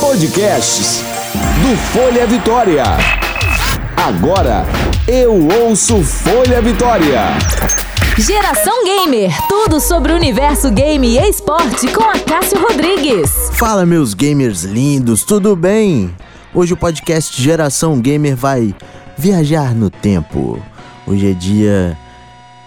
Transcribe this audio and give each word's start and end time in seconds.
Podcasts 0.00 1.02
do 1.62 1.76
Folha 1.92 2.26
Vitória. 2.26 2.82
Agora 3.94 4.64
eu 5.06 5.46
ouço 5.62 6.02
Folha 6.02 6.62
Vitória. 6.62 7.20
Geração 8.16 8.82
Gamer, 8.82 9.30
tudo 9.46 9.78
sobre 9.78 10.12
o 10.12 10.16
universo 10.16 10.70
game 10.70 11.06
e 11.06 11.28
esporte 11.28 11.86
com 11.88 12.02
a 12.02 12.18
Cássio 12.18 12.58
Rodrigues. 12.58 13.50
Fala 13.52 13.84
meus 13.84 14.14
gamers 14.14 14.62
lindos, 14.62 15.22
tudo 15.22 15.54
bem? 15.54 16.10
Hoje 16.54 16.72
o 16.72 16.78
podcast 16.78 17.40
Geração 17.40 18.00
Gamer 18.00 18.34
vai 18.34 18.74
viajar 19.18 19.74
no 19.74 19.90
tempo. 19.90 20.58
Hoje 21.06 21.30
é 21.30 21.34
dia 21.34 21.96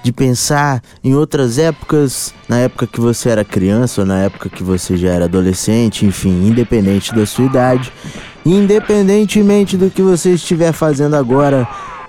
de 0.04 0.12
pensar 0.12 0.82
em 1.02 1.16
outras 1.16 1.58
épocas, 1.58 2.34
na 2.48 2.60
época 2.60 2.86
que 2.86 3.00
você 3.00 3.30
era 3.30 3.46
criança 3.46 4.02
ou 4.02 4.08
na 4.08 4.20
época 4.20 4.50
que 4.50 4.62
você 4.62 4.98
já 4.98 5.10
era 5.10 5.26
adolescente, 5.26 6.06
enfim, 6.06 6.48
independente 6.48 7.16
da 7.16 7.26
sua 7.26 7.46
idade, 7.46 7.92
independentemente 8.46 9.78
do 9.78 9.90
que 9.90 10.02
você 10.02 10.34
estiver 10.34 10.74
fazendo 10.74 11.16
agora, 11.16 11.66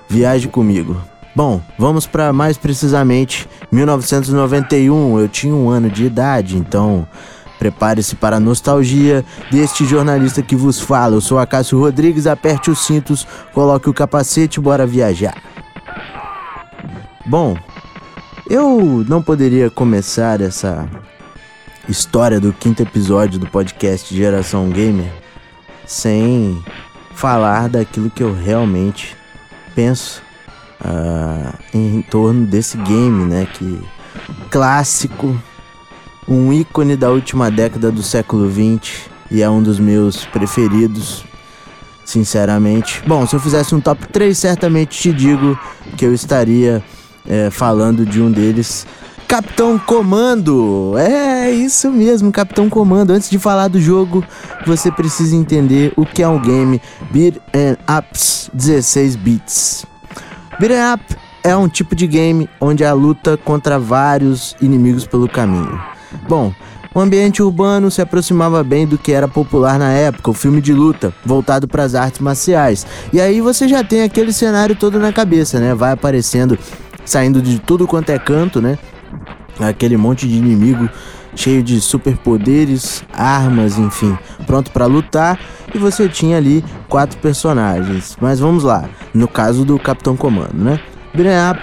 viaje 0.08 0.48
comigo. 0.48 1.00
Bom, 1.36 1.60
vamos 1.78 2.06
para 2.06 2.32
mais 2.32 2.58
precisamente 2.58 3.48
1991. 3.70 5.18
Eu 5.18 5.28
tinha 5.28 5.54
um 5.54 5.68
ano 5.68 5.88
de 5.88 6.04
idade, 6.04 6.56
então 6.56 7.06
prepare-se 7.60 8.16
para 8.16 8.36
a 8.36 8.40
nostalgia 8.40 9.24
deste 9.50 9.84
jornalista 9.84 10.42
que 10.42 10.56
vos 10.56 10.80
fala. 10.80 11.14
Eu 11.14 11.20
sou 11.20 11.38
Acácio 11.38 11.78
Rodrigues, 11.78 12.26
aperte 12.26 12.70
os 12.70 12.84
cintos, 12.84 13.26
coloque 13.52 13.88
o 13.88 13.94
capacete 13.94 14.60
bora 14.60 14.86
viajar. 14.86 15.34
Bom, 17.26 17.56
eu 18.48 19.04
não 19.08 19.22
poderia 19.22 19.70
começar 19.70 20.40
essa 20.40 20.88
história 21.88 22.38
do 22.38 22.52
quinto 22.52 22.82
episódio 22.82 23.38
do 23.38 23.46
podcast 23.46 24.14
Geração 24.14 24.68
Gamer 24.68 25.10
sem 25.86 26.62
falar 27.14 27.68
daquilo 27.68 28.10
que 28.10 28.22
eu 28.22 28.34
realmente 28.34 29.16
penso 29.74 30.22
uh, 30.80 31.54
em 31.72 32.02
torno 32.02 32.46
desse 32.46 32.76
game, 32.78 33.24
né? 33.24 33.46
Que 33.46 33.82
clássico, 34.50 35.38
um 36.28 36.52
ícone 36.52 36.96
da 36.96 37.10
última 37.10 37.50
década 37.50 37.90
do 37.90 38.02
século 38.02 38.48
20 38.48 39.10
e 39.30 39.42
é 39.42 39.48
um 39.48 39.62
dos 39.62 39.78
meus 39.78 40.24
preferidos, 40.26 41.24
sinceramente. 42.04 43.02
Bom, 43.06 43.26
se 43.26 43.34
eu 43.34 43.40
fizesse 43.40 43.74
um 43.74 43.80
top 43.80 44.06
3, 44.08 44.36
certamente 44.36 44.98
te 44.98 45.12
digo 45.12 45.58
que 45.96 46.04
eu 46.04 46.12
estaria 46.12 46.82
é, 47.26 47.50
falando 47.50 48.04
de 48.04 48.20
um 48.20 48.30
deles. 48.30 48.86
Capitão 49.26 49.78
Comando! 49.78 50.94
É 50.98 51.50
isso 51.50 51.90
mesmo, 51.90 52.30
Capitão 52.30 52.68
Comando. 52.68 53.10
Antes 53.10 53.30
de 53.30 53.38
falar 53.38 53.68
do 53.68 53.80
jogo, 53.80 54.24
você 54.66 54.92
precisa 54.92 55.34
entender 55.34 55.92
o 55.96 56.04
que 56.04 56.22
é 56.22 56.28
um 56.28 56.40
game 56.40 56.80
Beat 57.10 57.36
and 57.54 57.76
Ups 57.98 58.50
16 58.52 59.16
bits. 59.16 59.86
Beat 60.60 60.72
Up 60.94 61.16
é 61.42 61.56
um 61.56 61.68
tipo 61.68 61.94
de 61.96 62.06
game 62.06 62.48
onde 62.60 62.84
há 62.84 62.92
luta 62.92 63.36
contra 63.36 63.78
vários 63.78 64.54
inimigos 64.60 65.06
pelo 65.06 65.28
caminho. 65.28 65.80
Bom, 66.28 66.52
o 66.94 67.00
ambiente 67.00 67.42
urbano 67.42 67.90
se 67.90 68.00
aproximava 68.00 68.62
bem 68.62 68.86
do 68.86 68.96
que 68.96 69.10
era 69.10 69.26
popular 69.26 69.80
na 69.80 69.90
época, 69.90 70.30
o 70.30 70.34
filme 70.34 70.60
de 70.60 70.72
luta, 70.72 71.12
voltado 71.24 71.66
para 71.66 71.82
as 71.82 71.96
artes 71.96 72.20
marciais. 72.20 72.86
E 73.12 73.20
aí 73.20 73.40
você 73.40 73.66
já 73.66 73.82
tem 73.82 74.02
aquele 74.02 74.32
cenário 74.32 74.76
todo 74.76 75.00
na 75.00 75.12
cabeça, 75.12 75.58
né? 75.58 75.74
Vai 75.74 75.90
aparecendo 75.90 76.56
saindo 77.04 77.40
de 77.40 77.58
tudo 77.58 77.86
quanto 77.86 78.10
é 78.10 78.18
canto, 78.18 78.60
né? 78.60 78.78
Aquele 79.60 79.96
monte 79.96 80.28
de 80.28 80.36
inimigo 80.36 80.88
cheio 81.36 81.62
de 81.62 81.80
superpoderes, 81.80 83.04
armas, 83.12 83.78
enfim, 83.78 84.16
pronto 84.46 84.70
para 84.70 84.86
lutar. 84.86 85.38
E 85.74 85.78
você 85.78 86.08
tinha 86.08 86.36
ali 86.36 86.64
quatro 86.88 87.18
personagens. 87.18 88.16
Mas 88.20 88.38
vamos 88.38 88.62
lá, 88.64 88.88
no 89.12 89.26
caso 89.26 89.64
do 89.64 89.78
Capitão 89.78 90.16
Comando, 90.16 90.54
né? 90.54 90.80
Beat'em 91.12 91.50
Up 91.50 91.60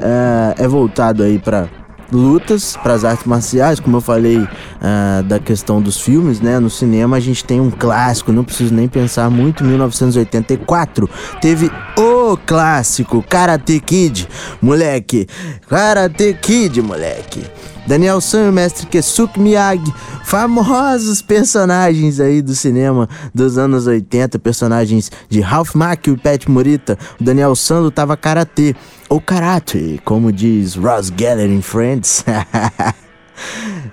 é, 0.00 0.64
é 0.64 0.68
voltado 0.68 1.22
aí 1.22 1.38
para 1.38 1.68
lutas 2.12 2.76
para 2.76 2.94
as 2.94 3.04
artes 3.04 3.26
marciais, 3.26 3.80
como 3.80 3.96
eu 3.96 4.00
falei 4.00 4.38
uh, 4.38 5.22
da 5.24 5.38
questão 5.38 5.80
dos 5.80 6.00
filmes, 6.00 6.40
né? 6.40 6.58
No 6.58 6.70
cinema 6.70 7.16
a 7.16 7.20
gente 7.20 7.44
tem 7.44 7.60
um 7.60 7.70
clássico, 7.70 8.32
não 8.32 8.44
preciso 8.44 8.74
nem 8.74 8.88
pensar 8.88 9.30
muito. 9.30 9.64
1984 9.64 11.08
teve 11.40 11.70
o 11.96 12.36
clássico 12.36 13.22
Karate 13.22 13.80
Kid, 13.80 14.28
moleque, 14.60 15.26
Karate 15.68 16.34
Kid, 16.40 16.82
moleque. 16.82 17.42
Daniel 17.86 18.20
San 18.20 18.46
e 18.46 18.48
o 18.48 18.52
mestre 18.52 18.86
Kesuke 18.86 19.40
Miyagi, 19.40 19.92
famosos 20.24 21.20
personagens 21.20 22.20
aí 22.20 22.40
do 22.40 22.54
cinema 22.54 23.08
dos 23.34 23.58
anos 23.58 23.86
80, 23.86 24.38
personagens 24.38 25.10
de 25.28 25.40
Ralph 25.40 25.74
Macchio 25.74 26.14
e 26.14 26.16
Pat 26.16 26.46
Morita. 26.46 26.96
O 27.20 27.24
Daniel 27.24 27.56
San 27.56 27.80
lutava 27.80 28.16
karatê, 28.16 28.76
ou 29.12 29.20
karate, 29.20 30.00
como 30.06 30.32
diz 30.32 30.74
Ross 30.74 31.12
Geller 31.14 31.50
em 31.50 31.60
Friends. 31.60 32.24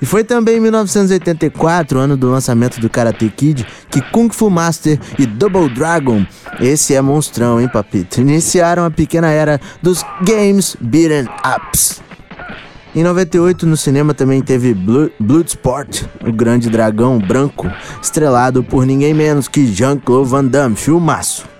E 0.01 0.05
foi 0.05 0.23
também 0.23 0.57
em 0.57 0.59
1984, 0.59 1.97
ano 1.97 2.15
do 2.15 2.29
lançamento 2.29 2.79
do 2.79 2.87
Karate 2.87 3.27
Kid, 3.29 3.65
que 3.89 3.99
Kung 3.99 4.29
Fu 4.29 4.49
Master 4.49 4.99
e 5.17 5.25
Double 5.25 5.67
Dragon, 5.73 6.23
esse 6.61 6.93
é 6.93 7.01
monstrão, 7.01 7.59
hein, 7.59 7.67
papito, 7.67 8.21
iniciaram 8.21 8.85
a 8.85 8.91
pequena 8.91 9.29
era 9.29 9.59
dos 9.81 10.05
Games 10.21 10.77
Beaten 10.79 11.27
Ups. 11.43 12.01
Em 12.95 13.03
98, 13.03 13.65
no 13.65 13.75
cinema 13.75 14.13
também 14.13 14.41
teve 14.41 14.73
Bloodsport, 15.19 16.03
o 16.25 16.31
grande 16.31 16.69
dragão 16.69 17.17
branco, 17.17 17.69
estrelado 18.01 18.63
por 18.63 18.85
ninguém 18.85 19.13
menos 19.13 19.47
que 19.47 19.65
Jean-Claude 19.65 20.29
Van 20.29 20.45
Damme, 20.45 20.75
filmaço. 20.75 21.58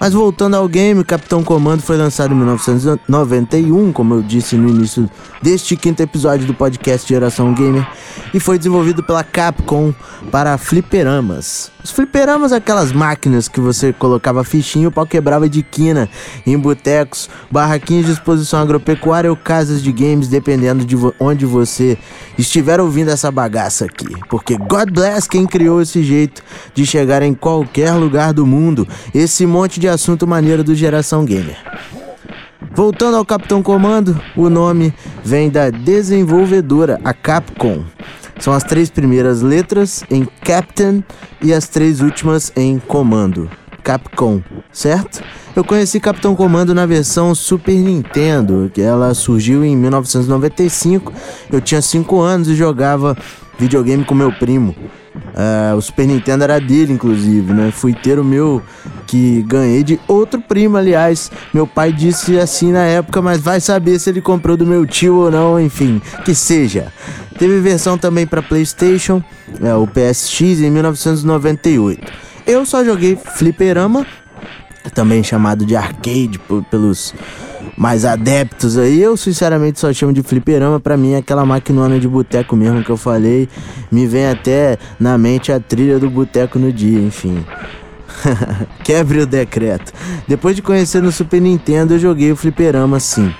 Mas 0.00 0.12
voltando 0.12 0.54
ao 0.54 0.68
game, 0.68 1.02
Capitão 1.02 1.42
Comando 1.42 1.82
foi 1.82 1.96
lançado 1.96 2.32
em 2.32 2.36
1991, 2.36 3.92
como 3.92 4.14
eu 4.14 4.22
disse 4.22 4.56
no 4.56 4.68
início 4.68 5.10
deste 5.42 5.76
quinto 5.76 6.02
episódio 6.02 6.46
do 6.46 6.54
podcast 6.54 7.08
Geração 7.08 7.52
Gamer, 7.52 7.86
e 8.32 8.38
foi 8.38 8.58
desenvolvido 8.58 9.02
pela 9.02 9.24
Capcom 9.24 9.92
para 10.30 10.56
fliperamas. 10.56 11.72
Os 11.88 11.92
fliperamas, 11.92 12.52
aquelas 12.52 12.92
máquinas 12.92 13.48
que 13.48 13.62
você 13.62 13.94
colocava 13.94 14.44
fichinha 14.44 14.88
o 14.88 14.92
pau 14.92 15.06
quebrava 15.06 15.48
de 15.48 15.62
quina 15.62 16.06
em 16.46 16.58
botecos, 16.58 17.30
barraquinhos 17.50 18.04
de 18.04 18.12
exposição 18.12 18.60
agropecuária 18.60 19.30
ou 19.30 19.36
casas 19.36 19.82
de 19.82 19.90
games, 19.90 20.28
dependendo 20.28 20.84
de 20.84 20.94
onde 21.18 21.46
você 21.46 21.96
estiver 22.36 22.78
ouvindo 22.78 23.10
essa 23.10 23.30
bagaça 23.30 23.86
aqui. 23.86 24.14
Porque 24.28 24.58
God 24.58 24.90
bless 24.90 25.26
quem 25.26 25.46
criou 25.46 25.80
esse 25.80 26.02
jeito 26.02 26.42
de 26.74 26.84
chegar 26.84 27.22
em 27.22 27.32
qualquer 27.32 27.94
lugar 27.94 28.34
do 28.34 28.46
mundo, 28.46 28.86
esse 29.14 29.46
monte 29.46 29.80
de 29.80 29.88
assunto 29.88 30.26
maneiro 30.26 30.62
do 30.62 30.74
Geração 30.74 31.24
Gamer. 31.24 31.56
Voltando 32.74 33.16
ao 33.16 33.24
Capitão 33.24 33.62
Comando, 33.62 34.20
o 34.36 34.50
nome 34.50 34.92
vem 35.24 35.48
da 35.48 35.70
desenvolvedora, 35.70 37.00
a 37.02 37.14
Capcom. 37.14 37.82
São 38.38 38.52
as 38.52 38.64
três 38.64 38.88
primeiras 38.88 39.42
letras 39.42 40.04
em 40.10 40.26
Captain 40.44 41.02
e 41.42 41.52
as 41.52 41.68
três 41.68 42.00
últimas 42.00 42.52
em 42.56 42.78
Comando. 42.78 43.50
Capcom, 43.82 44.42
certo? 44.72 45.22
Eu 45.56 45.64
conheci 45.64 45.98
Capitão 45.98 46.36
Comando 46.36 46.74
na 46.74 46.86
versão 46.86 47.34
Super 47.34 47.74
Nintendo, 47.74 48.70
que 48.72 48.80
ela 48.80 49.14
surgiu 49.14 49.64
em 49.64 49.76
1995. 49.76 51.12
Eu 51.50 51.60
tinha 51.60 51.82
5 51.82 52.20
anos 52.20 52.48
e 52.48 52.54
jogava 52.54 53.16
videogame 53.58 54.04
com 54.04 54.14
meu 54.14 54.32
primo. 54.32 54.74
Uh, 55.16 55.76
o 55.76 55.82
Super 55.82 56.06
Nintendo 56.06 56.44
era 56.44 56.60
dele, 56.60 56.92
inclusive, 56.92 57.52
né? 57.52 57.70
Fui 57.72 57.92
ter 57.92 58.18
o 58.18 58.24
meu 58.24 58.62
que 59.08 59.42
ganhei 59.42 59.82
de 59.82 59.98
outro 60.06 60.38
primo, 60.40 60.76
aliás. 60.76 61.32
Meu 61.52 61.66
pai 61.66 61.92
disse 61.92 62.38
assim 62.38 62.70
na 62.70 62.84
época, 62.84 63.20
mas 63.22 63.40
vai 63.40 63.58
saber 63.58 63.98
se 63.98 64.10
ele 64.10 64.20
comprou 64.20 64.56
do 64.56 64.66
meu 64.66 64.86
tio 64.86 65.16
ou 65.16 65.30
não, 65.30 65.58
enfim, 65.58 66.00
que 66.24 66.34
seja. 66.34 66.92
Teve 67.38 67.58
versão 67.60 67.96
também 67.96 68.26
para 68.26 68.42
PlayStation, 68.42 69.22
é, 69.62 69.74
o 69.74 69.86
PSX, 69.86 70.60
em 70.60 70.70
1998. 70.70 72.06
Eu 72.46 72.66
só 72.66 72.84
joguei 72.84 73.16
Fliperama, 73.16 74.06
também 74.94 75.22
chamado 75.24 75.64
de 75.64 75.74
arcade 75.74 76.38
pelos 76.70 77.14
mais 77.76 78.04
adeptos 78.04 78.76
aí. 78.76 79.00
Eu 79.00 79.16
sinceramente 79.16 79.80
só 79.80 79.92
chamo 79.92 80.12
de 80.12 80.22
fliperama, 80.22 80.80
pra 80.80 80.96
mim 80.96 81.12
é 81.12 81.18
aquela 81.18 81.46
maquinona 81.46 81.98
de 81.98 82.08
boteco 82.08 82.56
mesmo 82.56 82.82
que 82.82 82.90
eu 82.90 82.96
falei. 82.96 83.48
Me 83.90 84.06
vem 84.06 84.26
até 84.26 84.76
na 84.98 85.16
mente 85.16 85.52
a 85.52 85.60
trilha 85.60 85.98
do 85.98 86.10
boteco 86.10 86.58
no 86.58 86.72
dia, 86.72 86.98
enfim. 86.98 87.44
Quebre 88.84 89.20
o 89.20 89.26
decreto. 89.26 89.92
Depois 90.26 90.56
de 90.56 90.62
conhecer 90.62 91.02
no 91.02 91.12
Super 91.12 91.40
Nintendo, 91.40 91.94
eu 91.94 91.98
joguei 91.98 92.32
o 92.32 92.36
fliperama 92.36 93.00
sim. 93.00 93.32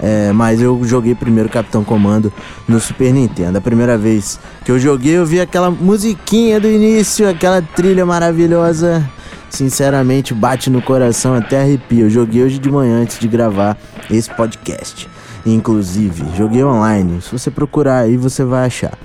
É, 0.00 0.32
mas 0.32 0.60
eu 0.60 0.82
joguei 0.84 1.14
primeiro 1.14 1.48
Capitão 1.48 1.84
Comando 1.84 2.32
no 2.66 2.80
Super 2.80 3.12
Nintendo. 3.12 3.58
A 3.58 3.60
primeira 3.60 3.96
vez 3.96 4.38
que 4.64 4.70
eu 4.70 4.78
joguei, 4.78 5.16
eu 5.16 5.24
vi 5.24 5.40
aquela 5.40 5.70
musiquinha 5.70 6.58
do 6.58 6.68
início, 6.68 7.28
aquela 7.28 7.62
trilha 7.62 8.04
maravilhosa. 8.04 9.08
Sinceramente, 9.48 10.34
bate 10.34 10.68
no 10.68 10.82
coração 10.82 11.34
até 11.34 11.60
arrepio. 11.62 12.06
Eu 12.06 12.10
joguei 12.10 12.42
hoje 12.42 12.58
de 12.58 12.68
manhã 12.70 13.00
antes 13.00 13.20
de 13.20 13.28
gravar 13.28 13.78
esse 14.10 14.28
podcast. 14.34 15.08
Inclusive, 15.46 16.24
joguei 16.36 16.64
online. 16.64 17.22
Se 17.22 17.30
você 17.30 17.50
procurar 17.50 18.00
aí, 18.00 18.16
você 18.16 18.44
vai 18.44 18.66
achar. 18.66 18.98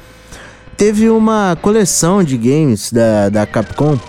teve 0.75 1.09
uma 1.09 1.55
coleção 1.61 2.23
de 2.23 2.35
games 2.35 2.91
da, 2.91 3.29
da 3.29 3.45
Capcom 3.45 3.99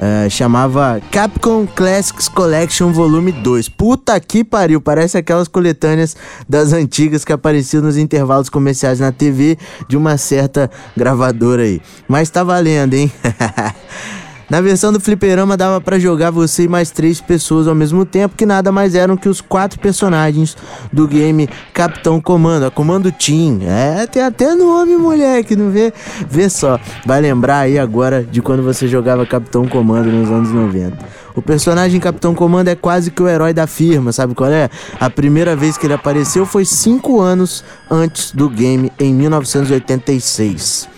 Uh, 0.00 0.30
chamava 0.30 0.98
Capcom 1.10 1.66
Classics 1.66 2.26
Collection 2.26 2.90
Volume 2.90 3.32
2. 3.32 3.68
Puta 3.68 4.18
que 4.18 4.42
pariu, 4.42 4.80
parece 4.80 5.18
aquelas 5.18 5.46
coletâneas 5.46 6.16
das 6.48 6.72
antigas 6.72 7.22
que 7.22 7.34
apareciam 7.34 7.82
nos 7.82 7.98
intervalos 7.98 8.48
comerciais 8.48 8.98
na 8.98 9.12
TV 9.12 9.58
de 9.86 9.98
uma 9.98 10.16
certa 10.16 10.70
gravadora 10.96 11.64
aí. 11.64 11.82
Mas 12.08 12.30
tá 12.30 12.42
valendo, 12.42 12.94
hein? 12.94 13.12
Na 14.50 14.60
versão 14.60 14.92
do 14.92 14.98
fliperama 14.98 15.56
dava 15.56 15.80
para 15.80 15.96
jogar 15.96 16.32
você 16.32 16.64
e 16.64 16.68
mais 16.68 16.90
três 16.90 17.20
pessoas 17.20 17.68
ao 17.68 17.74
mesmo 17.74 18.04
tempo, 18.04 18.34
que 18.36 18.44
nada 18.44 18.72
mais 18.72 18.96
eram 18.96 19.16
que 19.16 19.28
os 19.28 19.40
quatro 19.40 19.78
personagens 19.78 20.56
do 20.92 21.06
game 21.06 21.48
Capitão 21.72 22.20
Comando, 22.20 22.66
a 22.66 22.70
Comando 22.70 23.12
Team. 23.12 23.60
É, 23.62 24.08
tem 24.08 24.20
até 24.20 24.56
nome, 24.56 24.96
moleque, 24.96 25.54
não 25.54 25.70
vê? 25.70 25.92
Vê 26.28 26.50
só, 26.50 26.80
vai 27.06 27.20
lembrar 27.20 27.60
aí 27.60 27.78
agora 27.78 28.24
de 28.24 28.42
quando 28.42 28.64
você 28.64 28.88
jogava 28.88 29.24
Capitão 29.24 29.68
Comando 29.68 30.10
nos 30.10 30.28
anos 30.28 30.50
90. 30.50 30.98
O 31.36 31.40
personagem 31.40 32.00
Capitão 32.00 32.34
Comando 32.34 32.66
é 32.66 32.74
quase 32.74 33.12
que 33.12 33.22
o 33.22 33.28
herói 33.28 33.54
da 33.54 33.68
firma, 33.68 34.10
sabe 34.10 34.34
qual 34.34 34.50
é? 34.50 34.68
A 34.98 35.08
primeira 35.08 35.54
vez 35.54 35.78
que 35.78 35.86
ele 35.86 35.94
apareceu 35.94 36.44
foi 36.44 36.64
cinco 36.64 37.20
anos 37.20 37.62
antes 37.88 38.32
do 38.32 38.50
game, 38.50 38.90
em 38.98 39.14
1986. 39.14 40.88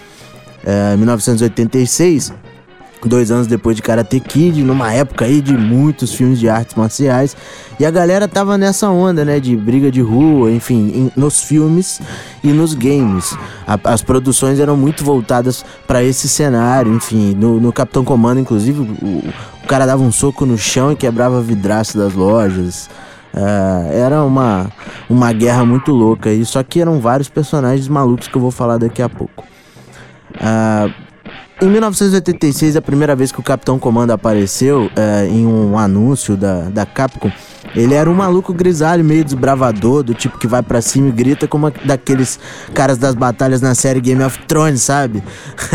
É, 0.65 0.97
1986 0.97 2.33
dois 3.09 3.31
anos 3.31 3.47
depois 3.47 3.75
de 3.75 3.83
Karate 3.83 4.21
Kid, 4.21 4.63
numa 4.63 4.93
época 4.93 5.25
aí 5.25 5.41
de 5.41 5.57
muitos 5.57 6.15
filmes 6.15 6.39
de 6.39 6.49
artes 6.49 6.75
marciais. 6.75 7.37
E 7.79 7.85
a 7.85 7.91
galera 7.91 8.29
tava 8.29 8.57
nessa 8.57 8.89
onda, 8.89 9.25
né, 9.25 9.41
de 9.41 9.57
briga 9.57 9.91
de 9.91 10.01
rua, 10.01 10.51
enfim, 10.51 10.93
em, 10.95 11.13
nos 11.17 11.43
filmes 11.43 12.01
e 12.45 12.49
nos 12.49 12.75
games. 12.75 13.37
A, 13.67 13.79
as 13.93 14.03
produções 14.03 14.61
eram 14.61 14.77
muito 14.77 15.05
voltadas 15.05 15.65
para 15.87 16.03
esse 16.03 16.29
cenário, 16.29 16.95
enfim, 16.95 17.35
no, 17.35 17.59
no 17.61 17.73
Capitão 17.73 18.05
Comando, 18.05 18.41
inclusive, 18.41 18.81
o, 18.81 18.85
o, 19.63 19.67
cara 19.67 19.87
dava 19.87 20.03
um 20.03 20.13
soco 20.13 20.47
no 20.47 20.57
chão 20.57 20.93
e 20.93 20.97
quebrava 20.97 21.41
vidraço 21.41 21.99
das 21.99 22.15
lojas. 22.15 22.89
Uh, 23.35 23.91
era 23.91 24.23
uma, 24.23 24.71
uma 25.09 25.33
guerra 25.33 25.65
muito 25.65 25.91
louca 25.91 26.31
aí, 26.31 26.45
só 26.45 26.63
que 26.63 26.81
eram 26.81 27.01
vários 27.01 27.29
personagens 27.29 27.89
malucos 27.89 28.29
que 28.29 28.37
eu 28.37 28.43
vou 28.43 28.51
falar 28.51 28.79
daqui 28.79 29.01
a 29.01 29.09
pouco. 29.09 29.45
Uh, 30.37 31.02
em 31.63 31.71
1986, 31.71 32.77
a 32.77 32.83
primeira 32.83 33.15
vez 33.15 33.31
que 33.31 33.39
o 33.39 33.43
Capitão 33.43 33.79
Comando 33.79 34.11
apareceu 34.11 34.91
é, 34.97 35.29
em 35.29 35.47
um 35.47 35.79
anúncio 35.79 36.37
da, 36.37 36.63
da 36.69 36.85
Capcom, 36.85 37.31
ele 37.77 37.95
era 37.95 38.11
um 38.11 38.15
maluco 38.15 38.53
grisalho, 38.53 39.05
meio 39.05 39.25
desbravador, 39.25 40.03
do 40.03 40.13
tipo 40.13 40.39
que 40.39 40.49
vai 40.49 40.61
para 40.61 40.81
cima 40.83 41.09
e 41.09 41.13
grita 41.13 41.47
como 41.47 41.73
daqueles 41.85 42.39
caras 42.75 42.99
das 42.99 43.15
batalhas 43.15 43.61
na 43.61 43.77
série 43.77 44.01
Game 44.01 44.23
of 44.25 44.41
Thrones, 44.47 44.83
sabe? 44.83 45.23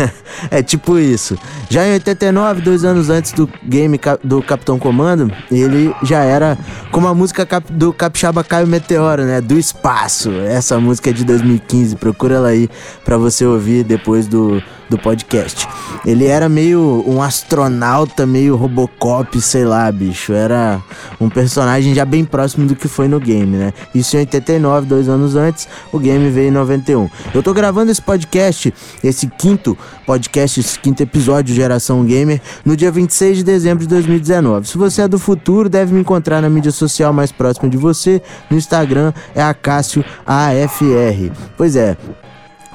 é 0.50 0.62
tipo 0.62 0.98
isso. 0.98 1.38
Já 1.70 1.86
em 1.86 1.94
89, 1.94 2.60
dois 2.60 2.84
anos 2.84 3.08
antes 3.08 3.32
do 3.32 3.48
game 3.64 3.98
do 4.22 4.42
Capitão 4.42 4.78
Comando, 4.78 5.32
ele 5.50 5.94
já 6.02 6.22
era 6.22 6.58
como 6.92 7.08
a 7.08 7.14
música 7.14 7.48
do 7.70 7.94
Capixaba 7.94 8.44
Caio 8.44 8.66
Meteoro, 8.66 9.24
né? 9.24 9.40
Do 9.40 9.58
espaço. 9.58 10.30
Essa 10.32 10.78
música 10.78 11.08
é 11.08 11.12
de 11.14 11.24
2015, 11.24 11.96
procura 11.96 12.34
ela 12.34 12.48
aí 12.48 12.68
para 13.04 13.16
você 13.16 13.46
ouvir 13.46 13.84
depois 13.84 14.26
do 14.26 14.62
do 14.88 14.98
podcast. 14.98 15.68
Ele 16.04 16.26
era 16.26 16.48
meio 16.48 17.04
um 17.06 17.22
astronauta, 17.22 18.26
meio 18.26 18.56
Robocop, 18.56 19.40
sei 19.40 19.64
lá, 19.64 19.90
bicho. 19.90 20.32
Era 20.32 20.80
um 21.20 21.28
personagem 21.28 21.94
já 21.94 22.04
bem 22.04 22.24
próximo 22.24 22.66
do 22.66 22.74
que 22.74 22.88
foi 22.88 23.08
no 23.08 23.20
game, 23.20 23.56
né? 23.56 23.72
Isso 23.94 24.16
em 24.16 24.20
89, 24.20 24.86
dois 24.86 25.08
anos 25.08 25.36
antes, 25.36 25.68
o 25.92 25.98
game 25.98 26.30
veio 26.30 26.48
em 26.48 26.52
91. 26.52 27.08
Eu 27.34 27.42
tô 27.42 27.52
gravando 27.52 27.90
esse 27.90 28.02
podcast, 28.02 28.72
esse 29.02 29.26
quinto 29.26 29.76
podcast, 30.06 30.60
esse 30.60 30.78
quinto 30.78 31.02
episódio 31.02 31.54
Geração 31.54 32.04
Gamer, 32.04 32.40
no 32.64 32.76
dia 32.76 32.90
26 32.90 33.38
de 33.38 33.44
dezembro 33.44 33.84
de 33.84 33.88
2019. 33.88 34.68
Se 34.68 34.78
você 34.78 35.02
é 35.02 35.08
do 35.08 35.18
futuro, 35.18 35.68
deve 35.68 35.92
me 35.92 36.00
encontrar 36.00 36.40
na 36.40 36.48
mídia 36.48 36.72
social 36.72 37.12
mais 37.12 37.30
próxima 37.30 37.68
de 37.68 37.76
você. 37.76 38.22
No 38.50 38.56
Instagram 38.56 39.12
é 39.34 39.42
Acácio 39.42 40.04
AFR. 40.26 41.32
Pois 41.56 41.76
é, 41.76 41.96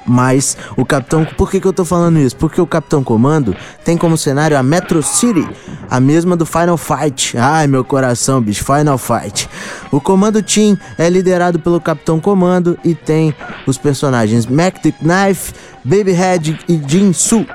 mas 0.06 0.58
o 0.78 0.86
Capitão. 0.86 1.26
Por 1.26 1.50
que, 1.50 1.60
que 1.60 1.68
eu 1.68 1.74
tô 1.74 1.86
falando 1.86 2.20
isso? 2.20 2.36
Porque 2.36 2.60
o 2.60 2.68
Capitão 2.68 3.04
Comando 3.04 3.56
tem 3.84 3.98
como 3.98 4.18
cenário 4.18 4.58
a 4.58 4.64
Metro 4.64 5.02
City, 5.02 5.48
a 5.90 6.00
mesma 6.00 6.36
do 6.36 6.46
Final 6.46 6.78
Fight. 6.78 7.38
Ai, 7.38 7.68
meu 7.68 7.84
coração, 7.84 8.42
bicho, 8.42 8.64
Final 8.64 8.98
Fight. 8.98 9.50
O 9.92 10.00
Comando 10.00 10.42
Team 10.42 10.78
é 10.98 11.10
liderado 11.10 11.60
pelo 11.60 11.80
Capitão 11.80 12.20
Comando 12.20 12.78
e 12.84 12.96
tem 12.96 13.34
os 13.66 13.78
personagens 13.78 14.46
the 14.46 14.92
Knife, 14.92 15.54
Babyhead 15.84 16.60
e 16.68 16.82
Jinsu. 16.86 17.46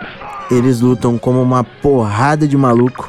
Eles 0.50 0.81
lutam 0.81 1.19
como 1.19 1.43
uma 1.43 1.62
porrada 1.62 2.49
de 2.49 2.56
maluco 2.56 3.09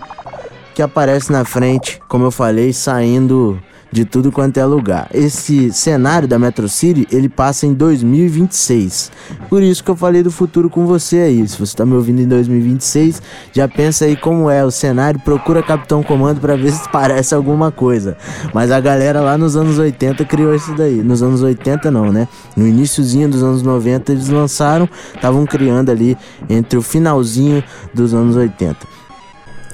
que 0.75 0.81
aparece 0.81 1.31
na 1.31 1.45
frente, 1.45 1.99
como 2.07 2.25
eu 2.25 2.31
falei, 2.31 2.71
saindo 2.71 3.59
de 3.91 4.05
tudo 4.05 4.31
quanto 4.31 4.57
é 4.57 4.65
lugar. 4.65 5.09
Esse 5.13 5.71
cenário 5.71 6.27
da 6.27 6.37
Metro 6.37 6.69
City, 6.69 7.07
ele 7.11 7.27
passa 7.27 7.65
em 7.65 7.73
2026. 7.73 9.11
Por 9.49 9.63
isso 9.63 9.83
que 9.83 9.89
eu 9.89 9.95
falei 9.95 10.21
do 10.21 10.31
futuro 10.31 10.69
com 10.69 10.85
você 10.85 11.17
aí. 11.17 11.47
Se 11.47 11.57
você 11.57 11.75
tá 11.75 11.85
me 11.85 11.93
ouvindo 11.93 12.21
em 12.21 12.27
2026, 12.27 13.21
já 13.51 13.67
pensa 13.67 14.05
aí 14.05 14.15
como 14.15 14.49
é 14.49 14.63
o 14.63 14.71
cenário, 14.71 15.19
procura 15.19 15.63
Capitão 15.63 16.03
Comando 16.03 16.39
para 16.39 16.55
ver 16.55 16.71
se 16.71 16.87
parece 16.91 17.33
alguma 17.33 17.71
coisa. 17.71 18.17
Mas 18.53 18.71
a 18.71 18.79
galera 18.79 19.21
lá 19.21 19.37
nos 19.37 19.55
anos 19.55 19.77
80 19.79 20.23
criou 20.25 20.53
isso 20.53 20.73
daí. 20.75 21.01
Nos 21.03 21.23
anos 21.23 21.41
80 21.41 21.89
não, 21.89 22.11
né? 22.11 22.27
No 22.55 22.67
iníciozinho 22.67 23.29
dos 23.29 23.43
anos 23.43 23.63
90 23.63 24.11
eles 24.11 24.29
lançaram, 24.29 24.87
estavam 25.15 25.45
criando 25.45 25.89
ali 25.89 26.17
entre 26.49 26.77
o 26.77 26.81
finalzinho 26.81 27.63
dos 27.93 28.13
anos 28.13 28.35
80. 28.35 28.99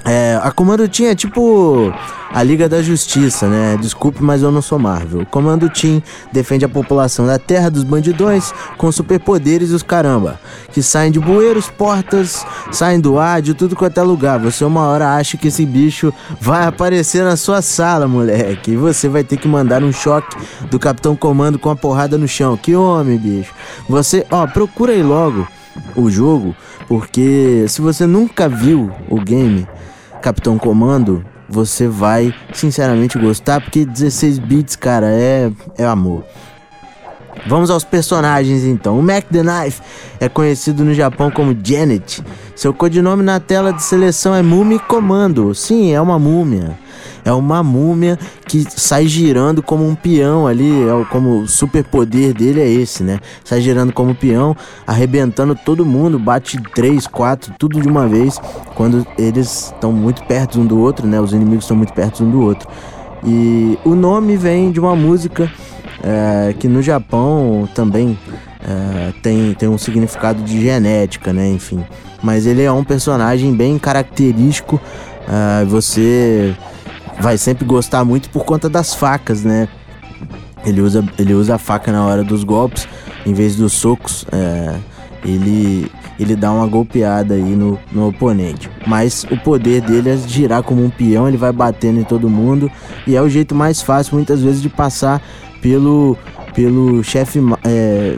É, 0.06 0.38
a 0.40 0.52
Comando 0.52 0.88
Team 0.88 1.10
é 1.10 1.16
tipo 1.16 1.92
a 2.32 2.40
Liga 2.40 2.68
da 2.68 2.80
Justiça, 2.80 3.48
né? 3.48 3.76
Desculpe, 3.80 4.22
mas 4.22 4.40
eu 4.40 4.52
não 4.52 4.62
sou 4.62 4.78
Marvel. 4.78 5.26
Comando 5.26 5.68
Team 5.68 6.00
defende 6.32 6.64
a 6.64 6.68
população 6.68 7.26
da 7.26 7.40
Terra 7.40 7.68
dos 7.68 7.82
bandidões 7.82 8.52
com 8.78 8.92
superpoderes 8.92 9.70
e 9.70 9.74
os 9.74 9.82
caramba, 9.82 10.38
que 10.70 10.80
saem 10.80 11.10
de 11.10 11.18
bueiros, 11.18 11.68
portas, 11.68 12.46
saem 12.70 13.00
do 13.00 13.18
ar, 13.18 13.42
de 13.42 13.52
tudo 13.52 13.74
quanto 13.74 13.98
é 13.98 14.02
lugar. 14.04 14.38
Você 14.38 14.64
uma 14.64 14.82
hora 14.82 15.16
acha 15.16 15.36
que 15.36 15.48
esse 15.48 15.66
bicho 15.66 16.14
vai 16.40 16.66
aparecer 16.66 17.24
na 17.24 17.36
sua 17.36 17.60
sala, 17.60 18.06
moleque, 18.06 18.72
e 18.72 18.76
você 18.76 19.08
vai 19.08 19.24
ter 19.24 19.36
que 19.38 19.48
mandar 19.48 19.82
um 19.82 19.92
choque 19.92 20.36
do 20.70 20.78
Capitão 20.78 21.16
Comando 21.16 21.58
com 21.58 21.68
a 21.68 21.74
porrada 21.74 22.16
no 22.16 22.28
chão. 22.28 22.56
Que 22.56 22.76
homem, 22.76 23.18
bicho. 23.18 23.52
Você, 23.88 24.24
ó, 24.30 24.46
procura 24.46 24.92
aí 24.92 25.02
logo 25.02 25.48
o 25.96 26.08
jogo, 26.08 26.54
porque 26.86 27.64
se 27.66 27.80
você 27.80 28.06
nunca 28.06 28.48
viu 28.48 28.92
o 29.08 29.20
game, 29.20 29.66
Capitão 30.26 30.58
Comando, 30.58 31.24
você 31.48 31.86
vai 31.86 32.34
sinceramente 32.52 33.16
gostar, 33.16 33.60
porque 33.60 33.84
16 33.84 34.40
bits, 34.40 34.74
cara, 34.74 35.06
é, 35.08 35.52
é 35.78 35.84
amor. 35.84 36.24
Vamos 37.46 37.70
aos 37.70 37.84
personagens 37.84 38.64
então. 38.64 38.98
O 38.98 39.02
Mac 39.04 39.26
the 39.30 39.44
Knife 39.44 39.80
é 40.18 40.28
conhecido 40.28 40.84
no 40.84 40.92
Japão 40.92 41.30
como 41.30 41.56
Janet. 41.62 42.24
Seu 42.56 42.74
codinome 42.74 43.22
na 43.22 43.38
tela 43.38 43.72
de 43.72 43.84
seleção 43.84 44.34
é 44.34 44.42
Mumi 44.42 44.80
Comando. 44.80 45.54
Sim, 45.54 45.92
é 45.92 46.00
uma 46.00 46.18
múmia. 46.18 46.76
É 47.24 47.32
uma 47.32 47.62
múmia 47.62 48.18
que 48.46 48.64
sai 48.68 49.06
girando 49.06 49.62
como 49.62 49.86
um 49.86 49.94
peão 49.94 50.46
ali, 50.46 50.82
é 50.82 51.04
como 51.10 51.40
o 51.40 51.48
superpoder 51.48 52.32
dele 52.34 52.60
é 52.60 52.68
esse, 52.68 53.02
né? 53.02 53.18
Sai 53.44 53.60
girando 53.60 53.92
como 53.92 54.14
peão, 54.14 54.56
arrebentando 54.86 55.54
todo 55.54 55.84
mundo, 55.84 56.18
bate 56.18 56.60
três, 56.74 57.06
quatro, 57.06 57.54
tudo 57.58 57.80
de 57.80 57.88
uma 57.88 58.06
vez, 58.06 58.40
quando 58.74 59.06
eles 59.18 59.72
estão 59.74 59.92
muito 59.92 60.22
perto 60.24 60.60
um 60.60 60.66
do 60.66 60.78
outro, 60.78 61.06
né? 61.06 61.20
Os 61.20 61.32
inimigos 61.32 61.64
estão 61.64 61.76
muito 61.76 61.92
perto 61.92 62.24
um 62.24 62.30
do 62.30 62.40
outro. 62.40 62.68
E 63.24 63.78
o 63.84 63.94
nome 63.94 64.36
vem 64.36 64.70
de 64.70 64.78
uma 64.78 64.94
música 64.94 65.50
é, 66.02 66.54
que 66.58 66.68
no 66.68 66.82
Japão 66.82 67.68
também 67.74 68.16
é, 68.66 69.12
tem, 69.22 69.54
tem 69.54 69.68
um 69.68 69.78
significado 69.78 70.42
de 70.42 70.60
genética, 70.60 71.32
né? 71.32 71.48
Enfim. 71.48 71.84
Mas 72.22 72.46
ele 72.46 72.62
é 72.62 72.72
um 72.72 72.84
personagem 72.84 73.54
bem 73.54 73.78
característico. 73.78 74.80
É, 75.28 75.64
você 75.64 76.54
vai 77.20 77.38
sempre 77.38 77.64
gostar 77.64 78.04
muito 78.04 78.30
por 78.30 78.44
conta 78.44 78.68
das 78.68 78.94
facas, 78.94 79.42
né? 79.42 79.68
Ele 80.64 80.80
usa, 80.80 81.04
ele 81.18 81.34
usa 81.34 81.54
a 81.54 81.58
faca 81.58 81.92
na 81.92 82.04
hora 82.04 82.24
dos 82.24 82.42
golpes, 82.42 82.88
em 83.24 83.32
vez 83.32 83.56
dos 83.56 83.72
socos. 83.72 84.26
É, 84.32 84.76
ele, 85.24 85.90
ele 86.18 86.34
dá 86.34 86.52
uma 86.52 86.66
golpeada 86.66 87.34
aí 87.34 87.54
no, 87.54 87.78
no 87.92 88.08
oponente. 88.08 88.70
Mas 88.86 89.24
o 89.30 89.36
poder 89.36 89.80
dele 89.80 90.10
é 90.10 90.16
girar 90.16 90.62
como 90.62 90.84
um 90.84 90.90
peão, 90.90 91.28
ele 91.28 91.36
vai 91.36 91.52
batendo 91.52 92.00
em 92.00 92.04
todo 92.04 92.28
mundo. 92.28 92.70
E 93.06 93.14
é 93.14 93.22
o 93.22 93.28
jeito 93.28 93.54
mais 93.54 93.80
fácil, 93.80 94.16
muitas 94.16 94.42
vezes, 94.42 94.60
de 94.60 94.68
passar 94.68 95.22
pelo 95.60 96.16
pelo 96.56 97.04
chefe 97.04 97.38
é, 97.64 98.16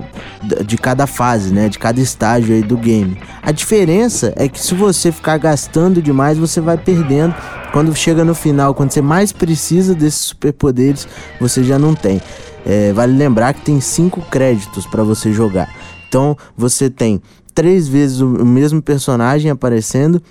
de 0.64 0.78
cada 0.78 1.09
fase, 1.09 1.52
né? 1.52 1.69
De 1.69 1.76
cada 1.76 2.00
estágio 2.00 2.55
aí 2.55 2.62
do 2.62 2.76
game. 2.76 3.19
A 3.43 3.50
diferença 3.50 4.33
é 4.37 4.49
que 4.49 4.61
se 4.61 4.76
você 4.76 5.11
ficar 5.11 5.38
gastando 5.38 6.00
demais, 6.00 6.38
você 6.38 6.61
vai 6.61 6.78
perdendo. 6.78 7.35
Quando 7.73 7.95
chega 7.95 8.25
no 8.25 8.35
final, 8.35 8.75
quando 8.75 8.91
você 8.91 9.03
mais 9.03 9.33
precisa 9.33 9.95
desses 9.95 10.21
superpoderes, 10.21 11.07
você 11.41 11.63
já 11.63 11.79
não 11.79 11.95
tem. 11.95 12.21
É, 12.67 12.93
vale 12.93 13.17
lembrar 13.17 13.55
que 13.55 13.63
tem 13.63 13.81
cinco 13.81 14.21
créditos 14.31 14.87
para 14.87 15.03
você 15.03 15.33
jogar. 15.33 15.69
Então 16.09 16.37
você 16.57 16.89
tem 16.89 17.21
três 17.55 17.89
vezes 17.89 18.21
o 18.21 18.27
mesmo 18.27 18.81
personagem 18.81 19.51
aparecendo 19.51 20.23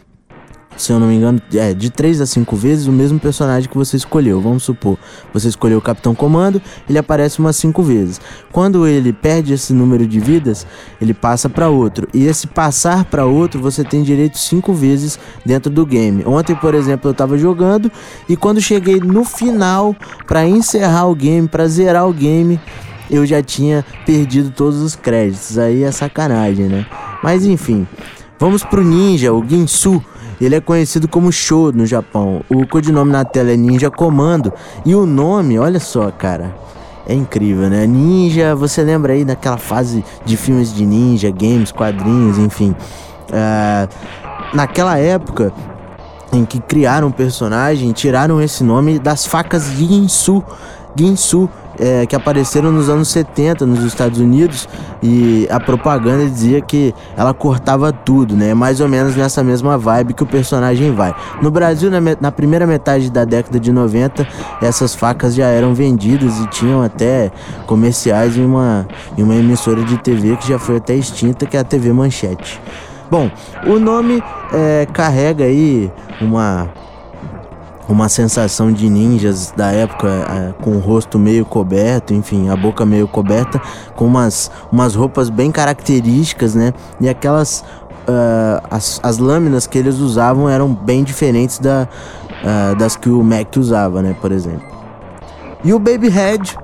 se 0.77 0.91
eu 0.91 0.99
não 0.99 1.07
me 1.07 1.15
engano, 1.15 1.41
é 1.53 1.73
de 1.73 1.89
3 1.89 2.21
a 2.21 2.25
5 2.25 2.55
vezes 2.55 2.87
o 2.87 2.91
mesmo 2.91 3.19
personagem 3.19 3.69
que 3.69 3.77
você 3.77 3.97
escolheu. 3.97 4.39
Vamos 4.39 4.63
supor, 4.63 4.97
você 5.33 5.47
escolheu 5.47 5.79
o 5.79 5.81
Capitão 5.81 6.13
Comando, 6.13 6.61
ele 6.87 6.97
aparece 6.97 7.39
umas 7.39 7.55
5 7.55 7.81
vezes. 7.81 8.21
Quando 8.51 8.87
ele 8.87 9.11
perde 9.11 9.53
esse 9.53 9.73
número 9.73 10.05
de 10.05 10.19
vidas, 10.19 10.65
ele 11.01 11.13
passa 11.13 11.49
para 11.49 11.69
outro. 11.69 12.07
E 12.13 12.25
esse 12.25 12.47
passar 12.47 13.05
para 13.05 13.25
outro, 13.25 13.59
você 13.59 13.83
tem 13.83 14.03
direito 14.03 14.37
5 14.37 14.73
vezes 14.73 15.19
dentro 15.45 15.71
do 15.71 15.85
game. 15.85 16.23
Ontem, 16.25 16.55
por 16.55 16.75
exemplo, 16.75 17.09
eu 17.09 17.13
tava 17.13 17.37
jogando 17.37 17.91
e 18.29 18.35
quando 18.37 18.61
cheguei 18.61 18.99
no 18.99 19.23
final 19.23 19.95
para 20.25 20.47
encerrar 20.47 21.07
o 21.07 21.15
game, 21.15 21.47
para 21.47 21.67
zerar 21.67 22.07
o 22.07 22.13
game, 22.13 22.59
eu 23.09 23.25
já 23.25 23.41
tinha 23.41 23.85
perdido 24.05 24.51
todos 24.51 24.79
os 24.81 24.95
créditos. 24.95 25.57
Aí 25.57 25.83
é 25.83 25.91
sacanagem, 25.91 26.65
né? 26.65 26.85
Mas 27.23 27.45
enfim, 27.45 27.87
vamos 28.39 28.63
pro 28.63 28.83
ninja, 28.83 29.33
o 29.33 29.43
Ginsu. 29.47 30.03
Ele 30.39 30.55
é 30.55 30.61
conhecido 30.61 31.07
como 31.07 31.31
Sho 31.31 31.71
no 31.71 31.85
Japão. 31.85 32.41
O 32.49 32.65
codinome 32.67 33.11
na 33.11 33.25
tela 33.25 33.51
é 33.51 33.57
Ninja 33.57 33.89
Comando. 33.89 34.53
E 34.85 34.93
o 34.93 35.05
nome, 35.05 35.57
olha 35.57 35.79
só, 35.79 36.11
cara. 36.11 36.55
É 37.07 37.13
incrível, 37.13 37.69
né? 37.69 37.87
Ninja, 37.87 38.53
você 38.53 38.83
lembra 38.83 39.13
aí 39.13 39.23
daquela 39.23 39.57
fase 39.57 40.03
de 40.25 40.35
filmes 40.35 40.73
de 40.73 40.85
ninja, 40.85 41.31
games, 41.31 41.71
quadrinhos, 41.71 42.37
enfim. 42.37 42.75
Uh, 43.29 43.87
naquela 44.53 44.97
época 44.97 45.53
em 46.33 46.45
que 46.45 46.59
criaram 46.59 47.07
o 47.07 47.13
personagem, 47.13 47.91
tiraram 47.91 48.41
esse 48.41 48.63
nome 48.63 48.99
das 48.99 49.25
facas 49.25 49.67
Ginsu. 49.71 50.43
Ginsu 50.95 51.49
é, 51.79 52.05
que 52.05 52.15
apareceram 52.15 52.71
nos 52.71 52.89
anos 52.89 53.09
70 53.09 53.65
nos 53.65 53.83
Estados 53.83 54.19
Unidos 54.19 54.67
e 55.01 55.47
a 55.49 55.59
propaganda 55.59 56.25
dizia 56.25 56.61
que 56.61 56.93
ela 57.15 57.33
cortava 57.33 57.91
tudo, 57.91 58.35
né? 58.35 58.53
Mais 58.53 58.81
ou 58.81 58.87
menos 58.87 59.15
nessa 59.15 59.43
mesma 59.43 59.77
vibe 59.77 60.13
que 60.13 60.23
o 60.23 60.25
personagem 60.25 60.93
vai. 60.93 61.15
No 61.41 61.51
Brasil, 61.51 61.89
na, 61.91 61.99
na 62.19 62.31
primeira 62.31 62.65
metade 62.65 63.11
da 63.11 63.25
década 63.25 63.59
de 63.59 63.71
90, 63.71 64.27
essas 64.61 64.95
facas 64.95 65.35
já 65.35 65.47
eram 65.47 65.73
vendidas 65.73 66.39
e 66.39 66.47
tinham 66.47 66.81
até 66.81 67.31
comerciais 67.65 68.37
em 68.37 68.45
uma, 68.45 68.87
em 69.17 69.23
uma 69.23 69.35
emissora 69.35 69.83
de 69.83 69.97
TV 69.97 70.35
que 70.37 70.47
já 70.47 70.59
foi 70.59 70.77
até 70.77 70.95
extinta, 70.95 71.45
que 71.45 71.57
é 71.57 71.59
a 71.59 71.63
TV 71.63 71.91
Manchete. 71.91 72.59
Bom, 73.09 73.31
o 73.65 73.79
nome 73.79 74.21
é, 74.51 74.85
carrega 74.91 75.45
aí 75.45 75.91
uma 76.19 76.69
uma 77.87 78.09
sensação 78.09 78.71
de 78.71 78.89
ninjas 78.89 79.53
da 79.55 79.71
época, 79.71 80.07
é, 80.07 80.63
com 80.63 80.71
o 80.71 80.79
rosto 80.79 81.17
meio 81.17 81.45
coberto, 81.45 82.13
enfim, 82.13 82.49
a 82.49 82.55
boca 82.55 82.85
meio 82.85 83.07
coberta, 83.07 83.61
com 83.95 84.05
umas, 84.05 84.51
umas 84.71 84.95
roupas 84.95 85.29
bem 85.29 85.51
características, 85.51 86.55
né? 86.55 86.73
E 86.99 87.07
aquelas. 87.09 87.63
Uh, 88.09 88.63
as, 88.71 89.01
as 89.03 89.17
lâminas 89.17 89.67
que 89.67 89.77
eles 89.77 89.99
usavam 89.99 90.47
eram 90.47 90.73
bem 90.73 91.03
diferentes 91.03 91.59
da, 91.59 91.89
uh, 92.41 92.73
das 92.77 92.95
que 92.95 93.09
o 93.09 93.21
Mac 93.21 93.53
usava, 93.57 94.01
né? 94.01 94.15
Por 94.21 94.31
exemplo. 94.31 94.65
E 95.61 95.73
o 95.73 95.79
Baby 95.79 96.07
Head, 96.07 96.57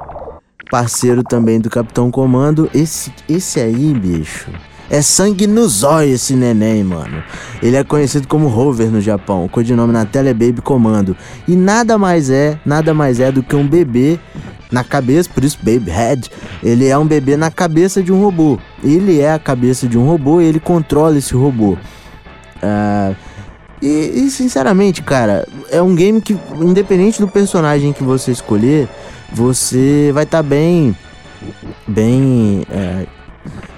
parceiro 0.72 1.22
também 1.22 1.60
do 1.60 1.70
Capitão 1.70 2.10
Comando, 2.10 2.70
esse, 2.74 3.12
esse 3.27 3.60
aí, 3.60 3.94
bicho 3.94 4.50
é 4.93 5.01
sangue 5.01 5.47
no 5.47 5.67
zóio 5.67 6.13
esse 6.13 6.35
neném, 6.35 6.83
mano. 6.83 7.23
Ele 7.63 7.75
é 7.75 7.83
conhecido 7.83 8.27
como 8.27 8.47
Rover 8.47 8.91
no 8.91 9.01
Japão. 9.01 9.43
O 9.43 9.50
codinome 9.50 9.91
na 9.91 10.05
tela 10.05 10.29
é 10.29 10.33
Baby 10.35 10.62
Comando. 10.62 11.17
E 11.47 11.55
nada 11.55 11.97
mais 11.97 12.29
é, 12.29 12.59
nada 12.63 12.93
mais 12.93 13.19
é 13.19 13.31
do 13.31 13.41
que 13.41 13.55
um 13.55 13.67
bebê 13.67 14.19
na 14.71 14.83
cabeça, 14.83 15.27
por 15.33 15.43
isso 15.43 15.57
Baby 15.63 15.89
Head. 15.89 16.29
Ele 16.62 16.85
é 16.88 16.95
um 16.95 17.07
bebê 17.07 17.35
na 17.35 17.50
cabeça 17.50 18.03
de 18.03 18.13
um 18.13 18.21
robô. 18.21 18.59
Ele 18.83 19.19
é 19.19 19.33
a 19.33 19.39
cabeça 19.39 19.88
de 19.88 19.97
um 19.97 20.05
robô 20.05 20.39
e 20.39 20.45
ele 20.45 20.59
controla 20.59 21.17
esse 21.17 21.33
robô. 21.33 21.71
Uh, 22.62 23.15
e, 23.81 24.25
e, 24.25 24.29
sinceramente, 24.29 25.01
cara, 25.01 25.47
é 25.71 25.81
um 25.81 25.95
game 25.95 26.21
que, 26.21 26.38
independente 26.62 27.19
do 27.19 27.27
personagem 27.27 27.93
que 27.93 28.03
você 28.03 28.31
escolher, 28.31 28.88
você 29.33 30.12
vai 30.13 30.23
estar 30.23 30.38
tá 30.38 30.43
bem. 30.43 30.95
Bem. 31.88 32.63
É, 32.69 33.07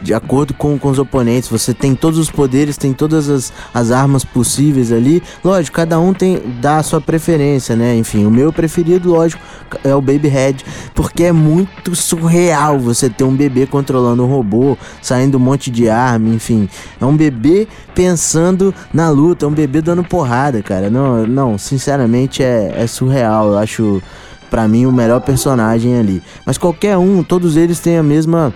de 0.02 0.14
acordo 0.14 0.54
com, 0.54 0.78
com 0.78 0.90
os 0.90 1.00
oponentes. 1.00 1.50
Você 1.50 1.74
tem 1.74 1.96
todos 1.96 2.20
os 2.20 2.30
poderes, 2.30 2.78
tem 2.78 2.94
todas 2.94 3.30
as, 3.30 3.52
as 3.74 3.92
armas 3.92 4.24
possíveis 4.24 4.92
ali. 4.92 5.22
Lógico, 5.44 5.76
cada 5.76 6.00
um 6.00 6.14
tem 6.14 6.42
dá 6.62 6.78
a 6.78 6.84
sua 6.84 7.02
preferência, 7.02 7.76
né? 7.76 7.96
Enfim, 7.96 8.26
o 8.26 8.32
meu 8.32 8.54
preferido, 8.54 9.10
lógico, 9.10 9.42
é 9.84 9.96
o 9.96 10.02
Baby 10.02 10.28
Head, 10.28 10.64
porque 10.94 11.24
é 11.24 11.32
muito 11.32 11.96
surreal 11.96 12.80
você 12.80 13.10
ter 13.10 13.24
um 13.24 13.36
bebê 13.36 13.66
controlando 13.66 14.24
um 14.24 14.28
robô, 14.28 14.78
saindo 15.02 15.38
um 15.38 15.42
monte 15.42 15.72
de 15.72 15.90
arma, 15.90 16.30
enfim. 16.30 16.70
É 17.02 17.06
um 17.06 17.16
bebê 17.16 17.68
pensando 17.94 18.74
na 18.94 19.10
luta, 19.10 19.46
é 19.46 19.50
um 19.50 19.54
bebê 19.54 19.82
dando 19.82 20.04
porrada, 20.04 20.62
cara. 20.62 20.90
Não, 20.90 21.26
não 21.26 21.58
sinceramente 21.58 22.44
é, 22.44 22.74
é 22.78 22.88
surreal. 22.88 23.54
Eu 23.54 23.58
acho 23.58 24.04
para 24.50 24.68
mim 24.68 24.86
o 24.86 24.92
melhor 24.92 25.22
personagem 25.22 25.98
ali. 25.98 26.22
Mas 26.46 26.58
qualquer 26.58 26.98
um, 26.98 27.24
todos 27.24 27.58
eles 27.58 27.80
têm 27.80 27.98
a 27.98 28.04
mesma 28.04 28.54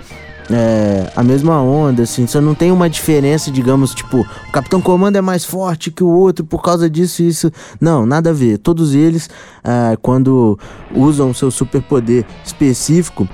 é, 0.49 1.11
a 1.15 1.23
mesma 1.23 1.61
onda, 1.61 2.03
assim. 2.03 2.25
Só 2.27 2.41
não 2.41 2.55
tem 2.55 2.71
uma 2.71 2.89
diferença, 2.89 3.51
digamos, 3.51 3.93
tipo, 3.93 4.21
o 4.21 4.51
Capitão 4.51 4.81
Comando 4.81 5.17
é 5.17 5.21
mais 5.21 5.45
forte 5.45 5.91
que 5.91 6.03
o 6.03 6.09
outro 6.09 6.45
por 6.45 6.61
causa 6.61 6.89
disso 6.89 7.21
e 7.21 7.27
isso. 7.27 7.51
Não, 7.79 8.05
nada 8.05 8.31
a 8.31 8.33
ver. 8.33 8.57
Todos 8.57 8.93
eles, 8.93 9.29
é, 9.63 9.97
quando 10.01 10.57
usam 10.93 11.33
seu 11.33 11.51
superpoder 11.51 12.25
específico, 12.43 13.27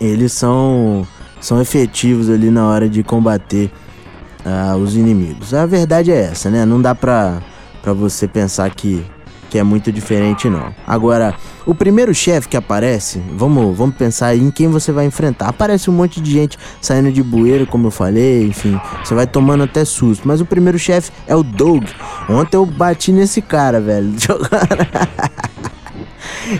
eles 0.00 0.32
são, 0.32 1.06
são 1.40 1.60
efetivos 1.60 2.28
ali 2.28 2.50
na 2.50 2.66
hora 2.66 2.88
de 2.88 3.02
combater 3.02 3.70
uh, 4.44 4.76
os 4.76 4.96
inimigos. 4.96 5.52
A 5.52 5.66
verdade 5.66 6.10
é 6.10 6.22
essa, 6.22 6.50
né? 6.50 6.64
Não 6.64 6.80
dá 6.80 6.94
pra, 6.94 7.42
pra 7.82 7.92
você 7.92 8.26
pensar 8.26 8.70
que 8.70 9.04
que 9.50 9.58
é 9.58 9.62
muito 9.64 9.90
diferente 9.90 10.48
não. 10.48 10.72
Agora, 10.86 11.34
o 11.66 11.74
primeiro 11.74 12.14
chefe 12.14 12.48
que 12.48 12.56
aparece, 12.56 13.22
vamos, 13.34 13.76
vamos 13.76 13.94
pensar 13.96 14.28
aí 14.28 14.40
em 14.40 14.50
quem 14.50 14.68
você 14.68 14.92
vai 14.92 15.06
enfrentar. 15.06 15.48
Aparece 15.48 15.90
um 15.90 15.92
monte 15.92 16.20
de 16.20 16.30
gente 16.30 16.58
saindo 16.80 17.12
de 17.12 17.22
bueiro, 17.22 17.66
como 17.66 17.88
eu 17.88 17.90
falei, 17.90 18.46
enfim, 18.46 18.80
você 19.04 19.14
vai 19.14 19.26
tomando 19.26 19.64
até 19.64 19.84
susto. 19.84 20.26
Mas 20.26 20.40
o 20.40 20.46
primeiro 20.46 20.78
chefe 20.78 21.10
é 21.26 21.36
o 21.36 21.42
Doug. 21.42 21.84
Ontem 22.28 22.56
eu 22.56 22.66
bati 22.66 23.12
nesse 23.12 23.42
cara, 23.42 23.80
velho. 23.80 24.12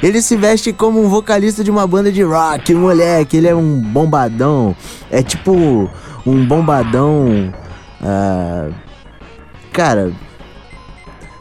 Ele 0.03 0.23
se 0.23 0.37
veste 0.37 0.73
como 0.73 1.03
um 1.05 1.09
vocalista 1.09 1.65
de 1.65 1.71
uma 1.71 1.87
banda 1.87 2.13
de 2.13 2.23
rock, 2.23 2.73
moleque. 2.75 3.37
Ele 3.37 3.49
é 3.49 3.55
um 3.55 3.81
bombadão. 3.81 4.77
É 5.11 5.23
tipo 5.23 5.91
um 6.25 6.47
bombadão. 6.47 7.53
Uh, 8.01 8.73
cara, 9.73 10.13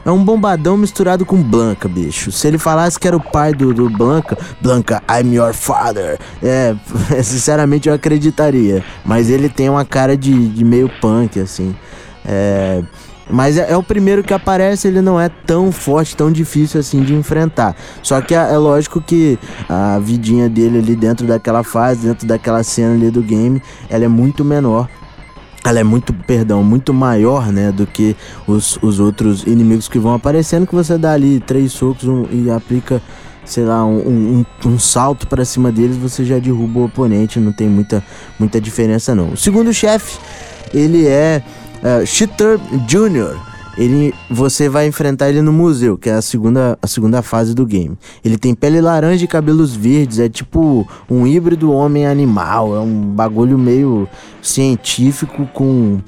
é 0.06 0.12
um 0.12 0.24
bombadão 0.24 0.78
misturado 0.78 1.26
com 1.26 1.42
Blanca, 1.42 1.88
bicho. 1.88 2.32
Se 2.32 2.48
ele 2.48 2.58
falasse 2.58 3.00
que 3.00 3.08
era 3.08 3.18
o 3.18 3.20
pai 3.22 3.54
do, 3.54 3.74
do 3.74 3.90
Blanca, 3.90 4.38
Blanca, 4.62 5.04
I'm 5.10 5.36
your 5.36 5.54
father. 5.54 6.18
É, 6.42 6.76
sinceramente 7.22 7.90
eu 7.90 7.96
acreditaria. 7.96 8.84
Mas 9.04 9.30
ele 9.30 9.50
tem 9.50 9.70
uma 9.70 9.86
cara 9.86 10.16
de, 10.16 10.48
de 10.50 10.64
meio 10.64 10.90
punk, 11.02 11.40
assim. 11.40 11.76
É. 12.26 12.82
Mas 13.32 13.58
é, 13.58 13.72
é, 13.72 13.78
o 13.78 13.84
primeiro 13.84 14.24
que 14.24 14.34
aparece, 14.34 14.88
ele 14.88 15.02
não 15.02 15.20
é 15.20 15.30
tão 15.30 15.72
forte, 15.72 16.16
tão 16.16 16.32
difícil 16.32 16.80
assim 16.80 17.04
de 17.04 17.14
enfrentar. 17.14 17.76
Só 18.02 18.20
que 18.22 18.34
é, 18.34 18.38
é, 18.38 18.58
lógico 18.58 19.00
que 19.00 19.38
a 19.68 20.00
vidinha 20.00 20.50
dele 20.50 20.80
ali 20.80 20.96
dentro 20.96 21.28
daquela 21.28 21.64
fase, 21.64 22.08
dentro 22.08 22.26
daquela 22.26 22.64
cena 22.64 22.96
ali 22.96 23.12
do 23.12 23.22
game, 23.22 23.62
ela 23.88 24.04
é 24.04 24.08
muito 24.08 24.44
menor 24.44 24.90
ela 25.64 25.80
é 25.80 25.84
muito, 25.84 26.14
perdão, 26.14 26.64
muito 26.64 26.94
maior, 26.94 27.52
né, 27.52 27.72
do 27.72 27.86
que 27.86 28.16
os, 28.48 28.78
os 28.82 29.00
outros 29.00 29.44
inimigos 29.44 29.88
que 29.88 30.00
vão 30.00 30.14
aparecendo, 30.14 30.66
que 30.66 30.76
você 30.76 30.98
dá 30.98 31.14
ali 31.14 31.40
três 31.40 31.72
socos 31.74 32.08
um, 32.08 32.26
e 32.32 32.50
aplica, 32.50 33.02
sei 33.44 33.66
lá, 33.66 33.86
um, 33.86 34.46
um, 34.64 34.70
um 34.70 34.80
salto 34.80 35.28
para 35.28 35.44
cima 35.44 35.72
deles, 35.72 35.98
você 35.98 36.24
já 36.24 36.40
derruba 36.40 36.80
o 36.80 36.86
oponente, 36.86 37.40
não 37.40 37.52
tem 37.52 37.68
muita, 37.68 38.04
muita 38.40 38.60
diferença 38.62 39.14
não. 39.14 39.34
O 39.34 39.38
segundo 39.38 39.74
chefe, 39.74 40.18
ele 40.74 41.06
é 41.06 41.44
uh, 41.84 42.06
Cheater 42.06 42.58
Jr., 42.88 43.49
ele, 43.80 44.14
você 44.30 44.68
vai 44.68 44.88
enfrentar 44.88 45.30
ele 45.30 45.42
no 45.42 45.54
museu, 45.54 45.98
que 45.98 46.10
é 46.10 46.14
a 46.14 46.22
segunda, 46.22 46.78
a 46.82 46.86
segunda 46.86 47.22
fase 47.22 47.56
do 47.56 47.66
game. 47.66 47.98
Ele 48.26 48.38
tem 48.38 48.54
pele 48.54 48.82
laranja 48.82 49.24
e 49.24 49.28
cabelos 49.28 49.74
verdes, 49.74 50.20
é 50.20 50.28
tipo 50.28 50.86
um 51.10 51.26
híbrido 51.26 51.72
homem-animal, 51.72 52.76
é 52.76 52.80
um 52.82 53.02
bagulho 53.02 53.58
meio 53.58 54.06
científico 54.42 55.48
com, 55.54 56.00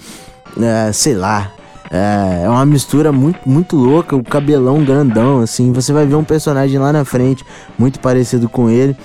é, 0.61 0.91
sei 0.91 1.15
lá, 1.15 1.49
é, 1.89 2.43
é 2.43 2.49
uma 2.49 2.65
mistura 2.65 3.09
muito, 3.13 3.39
muito 3.47 3.77
louca, 3.77 4.17
o 4.17 4.23
cabelão 4.23 4.83
grandão, 4.83 5.39
assim. 5.39 5.71
Você 5.71 5.93
vai 5.93 6.05
ver 6.05 6.15
um 6.15 6.25
personagem 6.25 6.77
lá 6.77 6.91
na 6.91 7.05
frente, 7.05 7.45
muito 7.79 8.01
parecido 8.01 8.49
com 8.49 8.69
ele, 8.69 8.97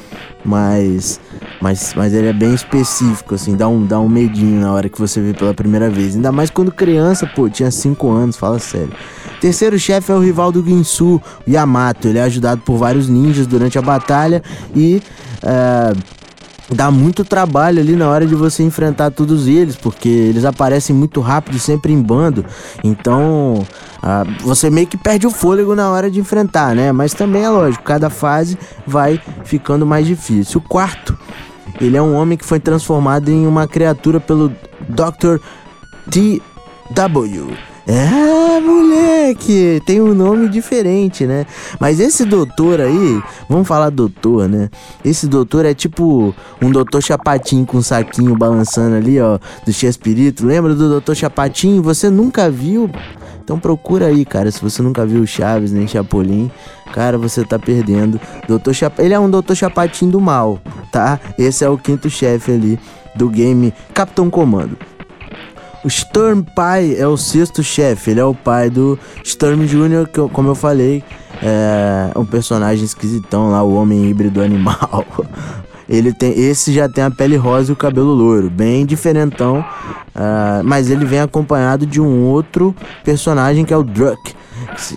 mas 0.45 1.21
mas, 1.61 1.95
mas 1.95 2.13
ele 2.13 2.29
é 2.29 2.33
bem 2.33 2.55
específico, 2.55 3.35
assim, 3.35 3.57
dá 3.57 3.69
um, 3.69 3.85
dá 3.85 3.99
um 3.99 4.09
medinho 4.09 4.61
na 4.61 4.73
hora 4.73 4.89
que 4.89 4.99
você 4.99 5.21
vê 5.21 5.33
pela 5.33 5.55
primeira 5.55 5.89
vez. 5.89 6.15
Ainda 6.15 6.31
mais 6.31 6.51
quando 6.51 6.71
criança, 6.71 7.27
pô, 7.27 7.49
tinha 7.49 7.71
5 7.71 8.11
anos, 8.11 8.37
fala 8.37 8.59
sério. 8.59 8.93
Terceiro 9.41 9.79
chefe 9.79 10.13
é 10.13 10.15
o 10.15 10.21
rival 10.21 10.51
do 10.53 10.65
Ginsu, 10.65 11.21
Yamato. 11.49 12.09
Ele 12.09 12.19
é 12.19 12.23
ajudado 12.23 12.61
por 12.63 12.77
vários 12.77 13.09
ninjas 13.09 13.47
durante 13.47 13.79
a 13.79 13.83
batalha 13.83 14.43
e. 14.75 15.03
Uh, 15.43 16.17
dá 16.71 16.91
muito 16.91 17.25
trabalho 17.25 17.81
ali 17.81 17.95
na 17.95 18.09
hora 18.09 18.27
de 18.27 18.35
você 18.35 18.63
enfrentar 18.63 19.11
todos 19.11 19.47
eles, 19.47 19.77
porque 19.77 20.09
eles 20.09 20.45
aparecem 20.45 20.95
muito 20.95 21.21
rápido, 21.21 21.59
sempre 21.59 21.93
em 21.93 22.03
bando. 22.03 22.45
Então, 22.83 23.65
ah, 24.03 24.25
você 24.41 24.71
meio 24.71 24.87
que 24.87 24.97
perde 24.97 25.27
o 25.27 25.31
fôlego 25.31 25.75
na 25.75 25.91
hora 25.91 26.11
de 26.11 26.19
enfrentar, 26.19 26.75
né? 26.75 26.93
Mas 26.93 27.15
também 27.15 27.45
é 27.45 27.49
lógico, 27.49 27.85
cada 27.85 28.11
fase 28.11 28.59
vai 28.87 29.21
ficando 29.45 29.87
mais 29.87 30.07
difícil. 30.07 30.61
O 30.61 30.69
quarto, 30.69 31.17
ele 31.81 31.97
é 31.97 32.03
um 32.03 32.15
homem 32.15 32.37
que 32.39 32.45
foi 32.45 32.61
transformado 32.61 33.29
em 33.31 33.47
uma 33.47 33.67
criatura 33.67 34.21
pelo 34.21 34.49
Dr. 34.89 35.39
T.W. 36.11 37.57
É, 37.89 38.61
moleque, 38.61 39.81
tem 39.87 40.01
um 40.01 40.13
nome 40.13 40.49
diferente, 40.49 41.25
né? 41.25 41.47
Mas 41.79 42.01
esse 42.01 42.25
doutor 42.25 42.81
aí, 42.81 43.23
vamos 43.49 43.69
falar 43.69 43.91
doutor, 43.91 44.49
né? 44.49 44.69
Esse 45.05 45.29
doutor 45.29 45.65
é 45.65 45.73
tipo 45.73 46.35
um 46.61 46.71
doutor 46.73 47.01
chapatinho 47.01 47.65
com 47.65 47.79
um 47.79 47.83
saquinho 47.83 48.37
balançando 48.37 48.97
ali, 48.97 49.21
ó, 49.21 49.39
do 49.65 49.73
Chespirito. 49.73 50.45
Lembra 50.45 50.75
do 50.75 50.89
doutor 50.89 51.15
chapatinho? 51.15 51.81
Você 51.81 52.11
nunca 52.11 52.51
viu? 52.51 52.91
Então 53.47 53.61
procura 53.61 54.07
aí, 54.07 54.25
cara, 54.25 54.51
se 54.51 54.61
você 54.61 54.83
nunca 54.83 55.07
viu 55.07 55.25
Chaves 55.25 55.71
nem 55.71 55.87
Chapolin, 55.87 56.51
cara, 56.93 57.17
você 57.17 57.45
tá 57.45 57.61
perdendo. 57.61 58.21
Doutor 58.49 58.75
Chap... 58.75 58.99
Ele 58.99 59.15
é 59.15 59.21
um 59.21 59.31
doutor 59.31 59.55
chapatinho 59.55 60.11
do 60.11 60.21
mal, 60.21 60.59
tá? 60.91 61.21
Esse 61.39 61.65
é 61.65 61.69
o 61.69 61.79
quinto 61.79 62.11
chefe 62.11 62.51
ali 62.51 62.77
do 63.15 63.29
game 63.29 63.73
Capitão 63.95 64.29
Comando. 64.29 64.77
O 65.85 65.87
Storm 65.87 66.43
Pai 66.43 66.97
é 66.99 67.07
o 67.07 67.17
sexto 67.17 67.63
chefe, 67.63 68.11
ele 68.11 68.19
é 68.19 68.25
o 68.25 68.35
pai 68.35 68.69
do 68.69 68.99
Storm 69.23 69.65
Jr., 69.65 70.09
que 70.13 70.21
como 70.33 70.49
eu 70.49 70.57
falei, 70.57 71.05
é 71.41 72.19
um 72.19 72.25
personagem 72.25 72.85
esquisitão 72.85 73.53
lá, 73.53 73.63
o 73.63 73.75
homem 73.75 74.11
híbrido 74.11 74.43
animal. 74.43 75.07
Ele 75.89 76.13
tem, 76.13 76.33
esse 76.39 76.73
já 76.73 76.89
tem 76.89 77.05
a 77.05 77.11
pele 77.11 77.37
rosa 77.37 77.71
e 77.71 77.73
o 77.73 77.77
cabelo 77.77 78.13
loiro, 78.13 78.51
bem 78.51 78.85
diferentão, 78.85 79.61
uh, 79.61 80.65
mas 80.65 80.91
ele 80.91 81.05
vem 81.05 81.21
acompanhado 81.21 81.87
de 81.87 82.01
um 82.01 82.25
outro 82.25 82.75
personagem 83.05 83.65
que 83.65 83.73
é 83.73 83.77
o 83.77 83.85
Druck, 83.85 84.35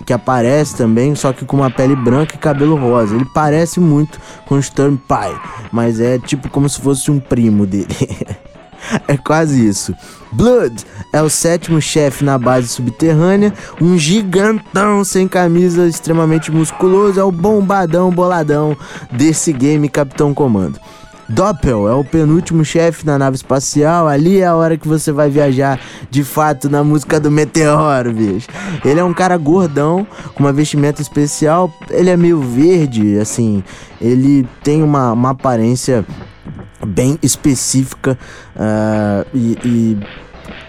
que 0.04 0.12
aparece 0.12 0.76
também, 0.76 1.14
só 1.14 1.32
que 1.32 1.44
com 1.44 1.56
uma 1.56 1.70
pele 1.70 1.94
branca 1.94 2.34
e 2.34 2.38
cabelo 2.38 2.74
rosa. 2.76 3.14
Ele 3.14 3.26
parece 3.32 3.78
muito 3.78 4.18
com 4.46 4.56
o 4.56 4.58
Storm 4.58 4.96
Pai, 4.96 5.32
mas 5.70 6.00
é 6.00 6.18
tipo 6.18 6.48
como 6.48 6.68
se 6.68 6.80
fosse 6.80 7.10
um 7.10 7.20
primo 7.20 7.66
dele. 7.66 7.86
é 9.06 9.16
quase 9.16 9.66
isso. 9.66 9.94
Blood 10.32 10.84
é 11.12 11.20
o 11.20 11.28
sétimo 11.28 11.80
chefe 11.80 12.24
na 12.24 12.38
base 12.38 12.68
subterrânea, 12.68 13.52
um 13.80 13.98
gigantão 13.98 15.02
sem 15.04 15.26
camisa, 15.26 15.86
extremamente 15.86 16.50
musculoso, 16.50 17.18
é 17.18 17.24
o 17.24 17.32
bombadão 17.32 18.10
boladão 18.10 18.76
desse 19.10 19.52
game 19.52 19.88
Capitão 19.88 20.32
Comando. 20.32 20.78
Doppel 21.30 21.88
é 21.88 21.94
o 21.94 22.02
penúltimo 22.02 22.64
chefe 22.64 23.06
na 23.06 23.16
nave 23.16 23.36
espacial. 23.36 24.08
Ali 24.08 24.40
é 24.40 24.46
a 24.46 24.54
hora 24.56 24.76
que 24.76 24.88
você 24.88 25.12
vai 25.12 25.30
viajar 25.30 25.78
de 26.10 26.24
fato 26.24 26.68
na 26.68 26.82
música 26.82 27.20
do 27.20 27.30
Meteoro, 27.30 28.12
bicho. 28.12 28.48
Ele 28.84 28.98
é 28.98 29.04
um 29.04 29.14
cara 29.14 29.36
gordão, 29.36 30.04
com 30.34 30.42
uma 30.42 30.52
vestimenta 30.52 31.00
especial. 31.00 31.72
Ele 31.88 32.10
é 32.10 32.16
meio 32.16 32.40
verde, 32.40 33.16
assim. 33.18 33.62
Ele 34.00 34.44
tem 34.64 34.82
uma, 34.82 35.12
uma 35.12 35.30
aparência 35.30 36.04
bem 36.86 37.18
específica 37.22 38.18
uh, 38.56 39.26
e, 39.34 39.58
e 39.64 39.98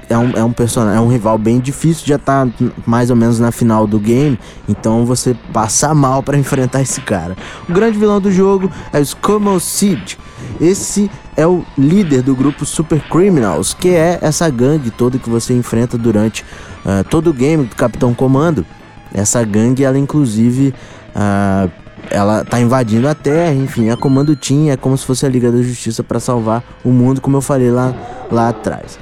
é 0.09 0.17
um, 0.17 0.31
é 0.31 0.43
um 0.43 0.51
personagem, 0.51 0.97
é 0.97 1.01
um 1.01 1.07
rival 1.07 1.37
bem 1.37 1.59
difícil, 1.59 2.05
já 2.05 2.17
tá 2.17 2.47
mais 2.85 3.09
ou 3.09 3.15
menos 3.15 3.39
na 3.39 3.51
final 3.51 3.87
do 3.87 3.97
game, 3.99 4.37
então 4.67 5.05
você 5.05 5.35
passa 5.53 5.93
mal 5.93 6.21
para 6.21 6.37
enfrentar 6.37 6.81
esse 6.81 7.01
cara. 7.01 7.35
O 7.67 7.73
grande 7.73 7.97
vilão 7.97 8.19
do 8.19 8.31
jogo 8.31 8.69
é 8.91 8.99
o 8.99 9.01
Skull 9.01 9.59
Seed. 9.59 10.15
Esse 10.59 11.09
é 11.35 11.47
o 11.47 11.63
líder 11.77 12.21
do 12.21 12.35
grupo 12.35 12.65
Super 12.65 13.01
Criminals, 13.01 13.73
que 13.73 13.89
é 13.89 14.19
essa 14.21 14.49
gangue 14.49 14.91
toda 14.91 15.17
que 15.17 15.29
você 15.29 15.53
enfrenta 15.53 15.97
durante 15.97 16.43
uh, 16.85 17.03
todo 17.09 17.29
o 17.29 17.33
game 17.33 17.65
do 17.65 17.75
Capitão 17.75 18.13
Comando. 18.13 18.65
Essa 19.13 19.43
gangue, 19.43 19.83
ela 19.83 19.97
inclusive 19.97 20.73
uh, 21.15 21.71
ela 22.09 22.43
tá 22.43 22.59
invadindo 22.59 23.07
a 23.07 23.15
Terra, 23.15 23.53
enfim, 23.53 23.89
a 23.89 23.97
Comando 23.97 24.35
Team 24.35 24.69
é 24.69 24.77
como 24.77 24.97
se 24.97 25.05
fosse 25.05 25.25
a 25.25 25.29
Liga 25.29 25.51
da 25.51 25.61
Justiça 25.61 26.03
para 26.03 26.19
salvar 26.19 26.63
o 26.83 26.89
mundo, 26.89 27.21
como 27.21 27.37
eu 27.37 27.41
falei 27.41 27.71
lá, 27.71 27.93
lá 28.31 28.49
atrás. 28.49 28.99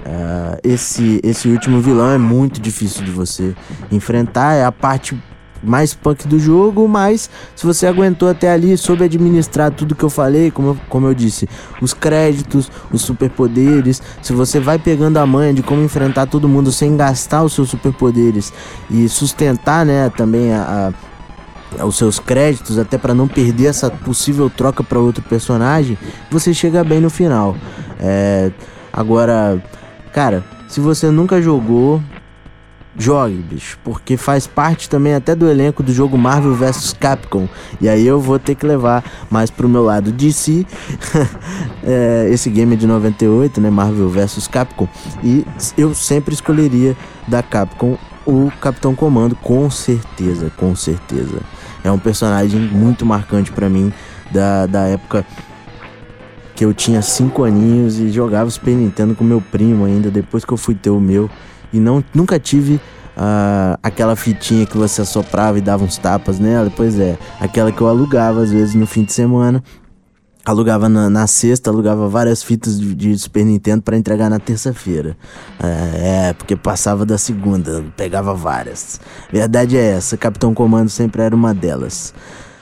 Uh, 0.00 0.58
esse, 0.64 1.20
esse 1.22 1.48
último 1.48 1.80
vilão 1.80 2.10
é 2.10 2.18
muito 2.18 2.60
difícil 2.60 3.04
de 3.04 3.10
você 3.10 3.54
enfrentar, 3.92 4.54
é 4.54 4.64
a 4.64 4.72
parte 4.72 5.16
mais 5.62 5.94
punk 5.94 6.26
do 6.26 6.38
jogo, 6.38 6.88
mas 6.88 7.28
se 7.54 7.66
você 7.66 7.86
aguentou 7.86 8.28
até 8.28 8.50
ali, 8.50 8.76
soube 8.76 9.04
administrar 9.04 9.70
tudo 9.70 9.94
que 9.94 10.02
eu 10.02 10.10
falei, 10.10 10.50
como 10.50 10.68
eu, 10.68 10.78
como 10.88 11.06
eu 11.06 11.14
disse, 11.14 11.48
os 11.80 11.92
créditos, 11.92 12.70
os 12.90 13.02
superpoderes, 13.02 14.02
se 14.22 14.32
você 14.32 14.58
vai 14.58 14.78
pegando 14.78 15.18
a 15.18 15.26
manha 15.26 15.52
de 15.52 15.62
como 15.62 15.82
enfrentar 15.82 16.26
todo 16.26 16.48
mundo 16.48 16.72
sem 16.72 16.96
gastar 16.96 17.42
os 17.42 17.52
seus 17.52 17.68
superpoderes 17.68 18.52
e 18.90 19.08
sustentar, 19.08 19.84
né, 19.84 20.10
também 20.16 20.52
a, 20.52 20.88
a 20.88 21.09
os 21.84 21.96
seus 21.96 22.18
créditos, 22.18 22.78
até 22.78 22.98
para 22.98 23.14
não 23.14 23.28
perder 23.28 23.66
essa 23.66 23.90
possível 23.90 24.50
troca 24.50 24.82
para 24.82 24.98
outro 24.98 25.22
personagem, 25.22 25.96
você 26.30 26.52
chega 26.52 26.82
bem 26.82 27.00
no 27.00 27.10
final. 27.10 27.56
É, 27.98 28.50
agora, 28.92 29.62
cara, 30.12 30.44
se 30.68 30.80
você 30.80 31.10
nunca 31.10 31.40
jogou, 31.40 32.02
jogue, 32.96 33.36
bicho, 33.36 33.78
porque 33.84 34.16
faz 34.16 34.46
parte 34.46 34.88
também 34.88 35.14
até 35.14 35.34
do 35.34 35.48
elenco 35.48 35.82
do 35.82 35.92
jogo 35.92 36.18
Marvel 36.18 36.54
vs 36.54 36.92
Capcom. 36.98 37.48
E 37.80 37.88
aí 37.88 38.06
eu 38.06 38.20
vou 38.20 38.38
ter 38.38 38.54
que 38.54 38.66
levar 38.66 39.04
mais 39.30 39.50
pro 39.50 39.68
meu 39.68 39.82
lado 39.82 40.12
DC. 40.12 40.66
é, 41.84 42.28
esse 42.30 42.50
game 42.50 42.76
de 42.76 42.86
98, 42.86 43.60
né? 43.60 43.70
Marvel 43.70 44.08
vs 44.08 44.46
Capcom. 44.48 44.88
E 45.22 45.46
eu 45.76 45.94
sempre 45.94 46.34
escolheria 46.34 46.96
da 47.26 47.42
Capcom 47.42 47.96
o 48.26 48.50
Capitão 48.60 48.94
Comando, 48.94 49.34
com 49.34 49.68
certeza, 49.70 50.52
com 50.56 50.76
certeza. 50.76 51.40
É 51.82 51.90
um 51.90 51.98
personagem 51.98 52.60
muito 52.60 53.06
marcante 53.06 53.50
para 53.50 53.68
mim 53.68 53.92
da, 54.30 54.66
da 54.66 54.82
época 54.86 55.24
que 56.54 56.64
eu 56.64 56.74
tinha 56.74 57.00
5 57.00 57.42
aninhos 57.44 57.98
e 57.98 58.10
jogava 58.10 58.50
Super 58.50 58.74
Nintendo 58.74 59.14
com 59.14 59.24
meu 59.24 59.40
primo 59.40 59.86
ainda, 59.86 60.10
depois 60.10 60.44
que 60.44 60.52
eu 60.52 60.58
fui 60.58 60.74
ter 60.74 60.90
o 60.90 61.00
meu. 61.00 61.30
E 61.72 61.80
não, 61.80 62.04
nunca 62.12 62.38
tive 62.38 62.74
uh, 62.74 63.78
aquela 63.82 64.14
fitinha 64.14 64.66
que 64.66 64.76
você 64.76 65.00
assoprava 65.00 65.58
e 65.58 65.60
dava 65.60 65.84
uns 65.84 65.96
tapas 65.96 66.38
nela. 66.38 66.70
Pois 66.74 66.98
é, 66.98 67.18
aquela 67.40 67.72
que 67.72 67.80
eu 67.80 67.88
alugava 67.88 68.42
às 68.42 68.52
vezes 68.52 68.74
no 68.74 68.86
fim 68.86 69.04
de 69.04 69.12
semana 69.12 69.62
alugava 70.44 70.88
na, 70.88 71.10
na, 71.10 71.26
sexta, 71.26 71.70
alugava 71.70 72.08
várias 72.08 72.42
fitas 72.42 72.78
de, 72.80 72.94
de 72.94 73.18
Super 73.18 73.44
Nintendo 73.44 73.82
para 73.82 73.96
entregar 73.96 74.30
na 74.30 74.38
terça-feira. 74.38 75.16
É, 75.62 76.28
é, 76.28 76.32
porque 76.32 76.56
passava 76.56 77.04
da 77.04 77.18
segunda, 77.18 77.84
pegava 77.96 78.34
várias. 78.34 79.00
Verdade 79.32 79.76
é 79.76 79.92
essa, 79.92 80.16
Capitão 80.16 80.54
Comando 80.54 80.88
sempre 80.88 81.22
era 81.22 81.34
uma 81.34 81.54
delas. 81.54 82.14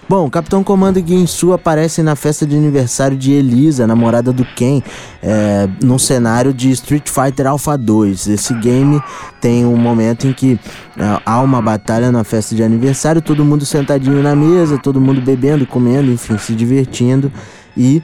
Bom, 0.08 0.30
Capitão 0.30 0.64
Comando 0.64 0.98
e 0.98 1.06
Ginsu 1.06 1.52
aparecem 1.52 2.02
na 2.02 2.16
festa 2.16 2.46
de 2.46 2.56
aniversário 2.56 3.14
de 3.14 3.30
Elisa, 3.30 3.86
namorada 3.86 4.32
do 4.32 4.42
Ken, 4.42 4.80
é, 5.22 5.68
num 5.82 5.98
cenário 5.98 6.54
de 6.54 6.70
Street 6.70 7.06
Fighter 7.10 7.46
Alpha 7.46 7.76
2. 7.76 8.26
Esse 8.28 8.54
game 8.54 9.02
tem 9.38 9.66
um 9.66 9.76
momento 9.76 10.26
em 10.26 10.32
que 10.32 10.58
é, 10.96 11.20
há 11.26 11.42
uma 11.42 11.60
batalha 11.60 12.10
na 12.10 12.24
festa 12.24 12.54
de 12.54 12.62
aniversário, 12.62 13.20
todo 13.20 13.44
mundo 13.44 13.66
sentadinho 13.66 14.22
na 14.22 14.34
mesa, 14.34 14.78
todo 14.78 14.98
mundo 14.98 15.20
bebendo, 15.20 15.66
comendo, 15.66 16.10
enfim, 16.10 16.38
se 16.38 16.54
divertindo 16.54 17.30
e 17.78 18.02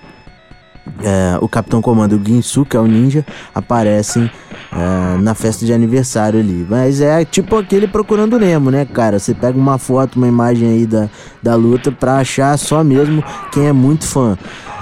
é, 1.03 1.39
o 1.41 1.49
Capitão 1.49 1.83
Comando 1.83 2.17
o 2.17 2.25
Ginsu, 2.25 2.65
que 2.65 2.77
é 2.77 2.81
o 2.81 2.87
ninja, 2.87 3.25
aparecem 3.55 4.31
é, 4.73 5.19
na 5.19 5.35
festa 5.35 5.65
de 5.67 5.73
aniversário 5.73 6.39
ali. 6.39 6.67
Mas 6.69 7.01
é 7.01 7.25
tipo 7.25 7.57
aquele 7.57 7.89
procurando 7.89 8.39
Nemo, 8.39 8.71
né, 8.71 8.85
cara? 8.85 9.19
Você 9.19 9.35
pega 9.35 9.59
uma 9.59 9.79
foto, 9.79 10.17
uma 10.17 10.29
imagem 10.29 10.69
aí 10.69 10.87
da, 10.87 11.09
da 11.43 11.55
luta 11.55 11.91
pra 11.91 12.19
achar 12.19 12.57
só 12.59 12.85
mesmo 12.85 13.25
quem 13.51 13.67
é 13.67 13.73
muito 13.73 14.07
fã. 14.07 14.39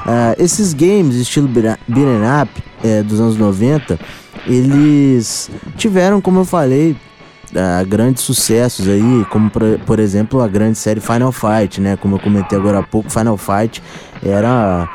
É, 0.06 0.42
esses 0.42 0.74
games, 0.74 1.16
estilo 1.16 1.48
beat'em 1.48 2.42
up 2.42 2.62
é, 2.82 3.02
dos 3.02 3.20
anos 3.20 3.36
90, 3.36 3.98
eles 4.46 5.50
tiveram, 5.76 6.20
como 6.20 6.40
eu 6.40 6.44
falei, 6.44 6.96
uh, 7.52 7.86
grandes 7.86 8.22
sucessos 8.22 8.88
aí, 8.88 9.24
como 9.30 9.50
por, 9.50 9.62
por, 9.86 9.98
exemplo 9.98 10.40
a 10.40 10.48
grande 10.48 10.78
série 10.78 11.00
Final 11.00 11.32
Fight, 11.32 11.80
né? 11.80 11.96
Como 11.96 12.16
eu 12.16 12.20
comentei 12.20 12.58
agora 12.58 12.78
há 12.78 12.82
pouco, 12.82 13.10
Final 13.10 13.36
Fight 13.36 13.82
era. 14.22 14.88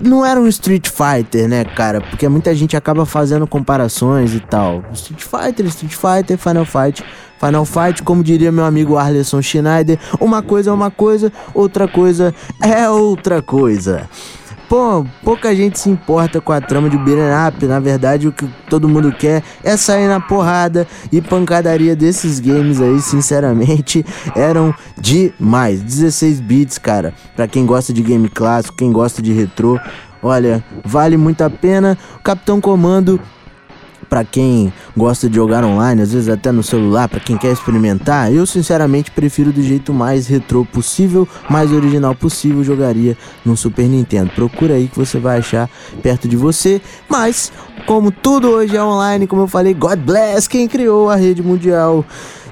Não 0.00 0.24
era 0.24 0.40
um 0.40 0.46
Street 0.46 0.88
Fighter, 0.88 1.48
né, 1.48 1.64
cara? 1.64 2.00
Porque 2.00 2.28
muita 2.28 2.54
gente 2.54 2.76
acaba 2.76 3.04
fazendo 3.04 3.46
comparações 3.46 4.32
e 4.32 4.40
tal. 4.40 4.84
Street 4.92 5.20
Fighter, 5.20 5.66
Street 5.66 5.94
Fighter, 5.94 6.38
Final 6.38 6.64
Fight. 6.64 7.04
Final 7.38 7.64
Fight, 7.64 8.02
como 8.02 8.22
diria 8.22 8.50
meu 8.50 8.64
amigo 8.64 8.96
Arleson 8.96 9.42
Schneider, 9.42 9.98
uma 10.18 10.40
coisa 10.40 10.70
é 10.70 10.72
uma 10.72 10.90
coisa, 10.90 11.30
outra 11.52 11.86
coisa 11.86 12.34
é 12.62 12.88
outra 12.88 13.42
coisa. 13.42 14.08
Pô, 14.68 15.06
pouca 15.22 15.54
gente 15.54 15.78
se 15.78 15.88
importa 15.88 16.40
com 16.40 16.52
a 16.52 16.60
trama 16.60 16.90
de 16.90 16.98
beat'em 16.98 17.48
up. 17.48 17.64
Na 17.66 17.78
verdade, 17.78 18.26
o 18.26 18.32
que 18.32 18.48
todo 18.68 18.88
mundo 18.88 19.12
quer 19.12 19.42
é 19.62 19.76
sair 19.76 20.08
na 20.08 20.18
porrada 20.18 20.88
e 21.12 21.20
pancadaria 21.20 21.94
desses 21.94 22.40
games 22.40 22.80
aí, 22.80 23.00
sinceramente, 23.00 24.04
eram 24.34 24.74
demais. 25.00 25.80
16 25.82 26.40
bits, 26.40 26.78
cara. 26.78 27.14
Pra 27.36 27.46
quem 27.46 27.64
gosta 27.64 27.92
de 27.92 28.02
game 28.02 28.28
clássico, 28.28 28.76
quem 28.76 28.90
gosta 28.90 29.22
de 29.22 29.32
retrô, 29.32 29.78
Olha, 30.22 30.64
vale 30.84 31.16
muito 31.16 31.42
a 31.42 31.50
pena. 31.50 31.96
O 32.18 32.22
Capitão 32.22 32.60
Comando 32.60 33.20
para 34.08 34.24
quem 34.24 34.72
gosta 34.96 35.28
de 35.28 35.36
jogar 35.36 35.64
online, 35.64 36.02
às 36.02 36.12
vezes 36.12 36.28
até 36.28 36.52
no 36.52 36.62
celular, 36.62 37.08
para 37.08 37.20
quem 37.20 37.36
quer 37.36 37.52
experimentar, 37.52 38.32
eu 38.32 38.46
sinceramente 38.46 39.10
prefiro 39.10 39.52
do 39.52 39.62
jeito 39.62 39.92
mais 39.92 40.26
retrô 40.26 40.64
possível, 40.64 41.28
mais 41.48 41.72
original 41.72 42.14
possível, 42.14 42.62
jogaria 42.64 43.16
no 43.44 43.56
Super 43.56 43.88
Nintendo. 43.88 44.30
Procura 44.34 44.74
aí 44.74 44.88
que 44.88 44.96
você 44.96 45.18
vai 45.18 45.38
achar 45.38 45.68
perto 46.02 46.28
de 46.28 46.36
você, 46.36 46.80
mas 47.08 47.52
como 47.86 48.10
tudo 48.10 48.48
hoje 48.48 48.76
é 48.76 48.82
online, 48.82 49.26
como 49.26 49.42
eu 49.42 49.48
falei, 49.48 49.74
God 49.74 49.98
bless 49.98 50.48
quem 50.48 50.66
criou 50.68 51.10
a 51.10 51.16
rede 51.16 51.42
mundial 51.42 52.04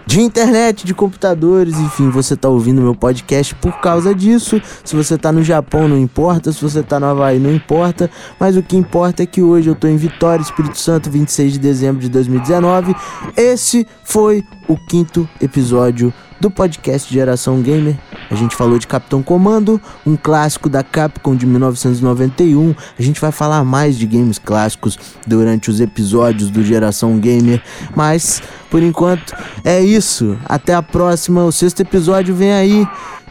de 0.07 0.21
internet, 0.21 0.85
de 0.85 0.95
computadores, 0.95 1.79
enfim, 1.79 2.11
você 2.11 2.37
tá 2.37 2.49
ouvindo 2.49 2.81
meu 2.81 2.95
podcast 2.95 3.55
por 3.55 3.81
causa 3.81 4.15
disso. 4.15 4.61
Se 4.85 4.95
você 4.95 5.17
tá 5.17 5.33
no 5.33 5.43
Japão, 5.43 5.89
não 5.89 5.99
importa, 5.99 6.53
se 6.53 6.61
você 6.61 6.83
tá 6.83 7.01
no 7.01 7.07
Havaí, 7.07 7.39
não 7.39 7.53
importa, 7.53 8.11
mas 8.39 8.57
o 8.57 8.63
que 8.63 8.77
importa 8.77 9.23
é 9.23 9.27
que 9.27 9.43
hoje 9.43 9.69
eu 9.69 9.75
tô 9.75 9.87
em 9.87 9.97
Vitória, 9.97 10.43
Espírito 10.43 10.79
Santo, 10.79 11.11
26 11.11 11.55
de 11.55 11.59
dezembro 11.59 12.01
de 12.01 12.09
2019. 12.09 12.95
Esse 13.37 13.87
foi 14.05 14.45
o 14.69 14.77
quinto 14.77 15.29
episódio 15.41 16.13
do 16.41 16.51
podcast 16.51 17.13
Geração 17.13 17.63
Gamer. 17.63 17.97
A 18.31 18.35
gente 18.35 18.55
falou 18.55 18.79
de 18.79 18.87
Capitão 18.87 19.23
Comando, 19.23 19.81
um 20.05 20.17
clássico 20.17 20.69
da 20.69 20.83
Capcom 20.83 21.35
de 21.35 21.47
1991. 21.47 22.75
A 22.99 23.03
gente 23.03 23.21
vai 23.21 23.33
falar 23.33 23.65
mais 23.65 23.97
de 23.97 24.07
games 24.07 24.39
clássicos 24.39 24.99
durante 25.27 25.71
os 25.71 25.81
episódios 25.81 26.51
do 26.51 26.63
Geração 26.63 27.19
Gamer, 27.19 27.63
mas 27.95 28.43
por 28.71 28.83
enquanto 28.83 29.35
é 29.65 29.81
isso. 29.81 30.37
Até 30.45 30.75
a 30.75 30.83
próxima. 30.83 31.45
O 31.45 31.53
sexto 31.53 31.81
episódio 31.81 32.35
vem 32.35 32.53
aí 32.53 32.87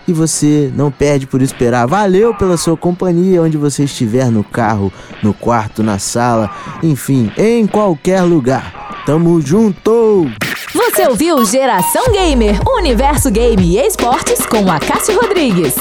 e 0.07 0.13
você 0.13 0.71
não 0.75 0.91
perde 0.91 1.27
por 1.27 1.41
esperar. 1.41 1.87
Valeu 1.87 2.33
pela 2.33 2.57
sua 2.57 2.77
companhia, 2.77 3.41
onde 3.41 3.57
você 3.57 3.83
estiver 3.83 4.29
no 4.29 4.43
carro, 4.43 4.91
no 5.21 5.33
quarto, 5.33 5.83
na 5.83 5.99
sala, 5.99 6.49
enfim, 6.81 7.31
em 7.37 7.65
qualquer 7.67 8.21
lugar. 8.21 9.03
Tamo 9.05 9.41
junto! 9.41 10.29
Você 10.73 11.07
ouviu 11.07 11.43
Geração 11.45 12.11
Gamer, 12.11 12.59
Universo 12.67 13.29
Game 13.29 13.63
e 13.63 13.77
Esportes 13.77 14.45
com 14.45 14.71
a 14.71 14.79
Cássio 14.79 15.19
Rodrigues. 15.19 15.75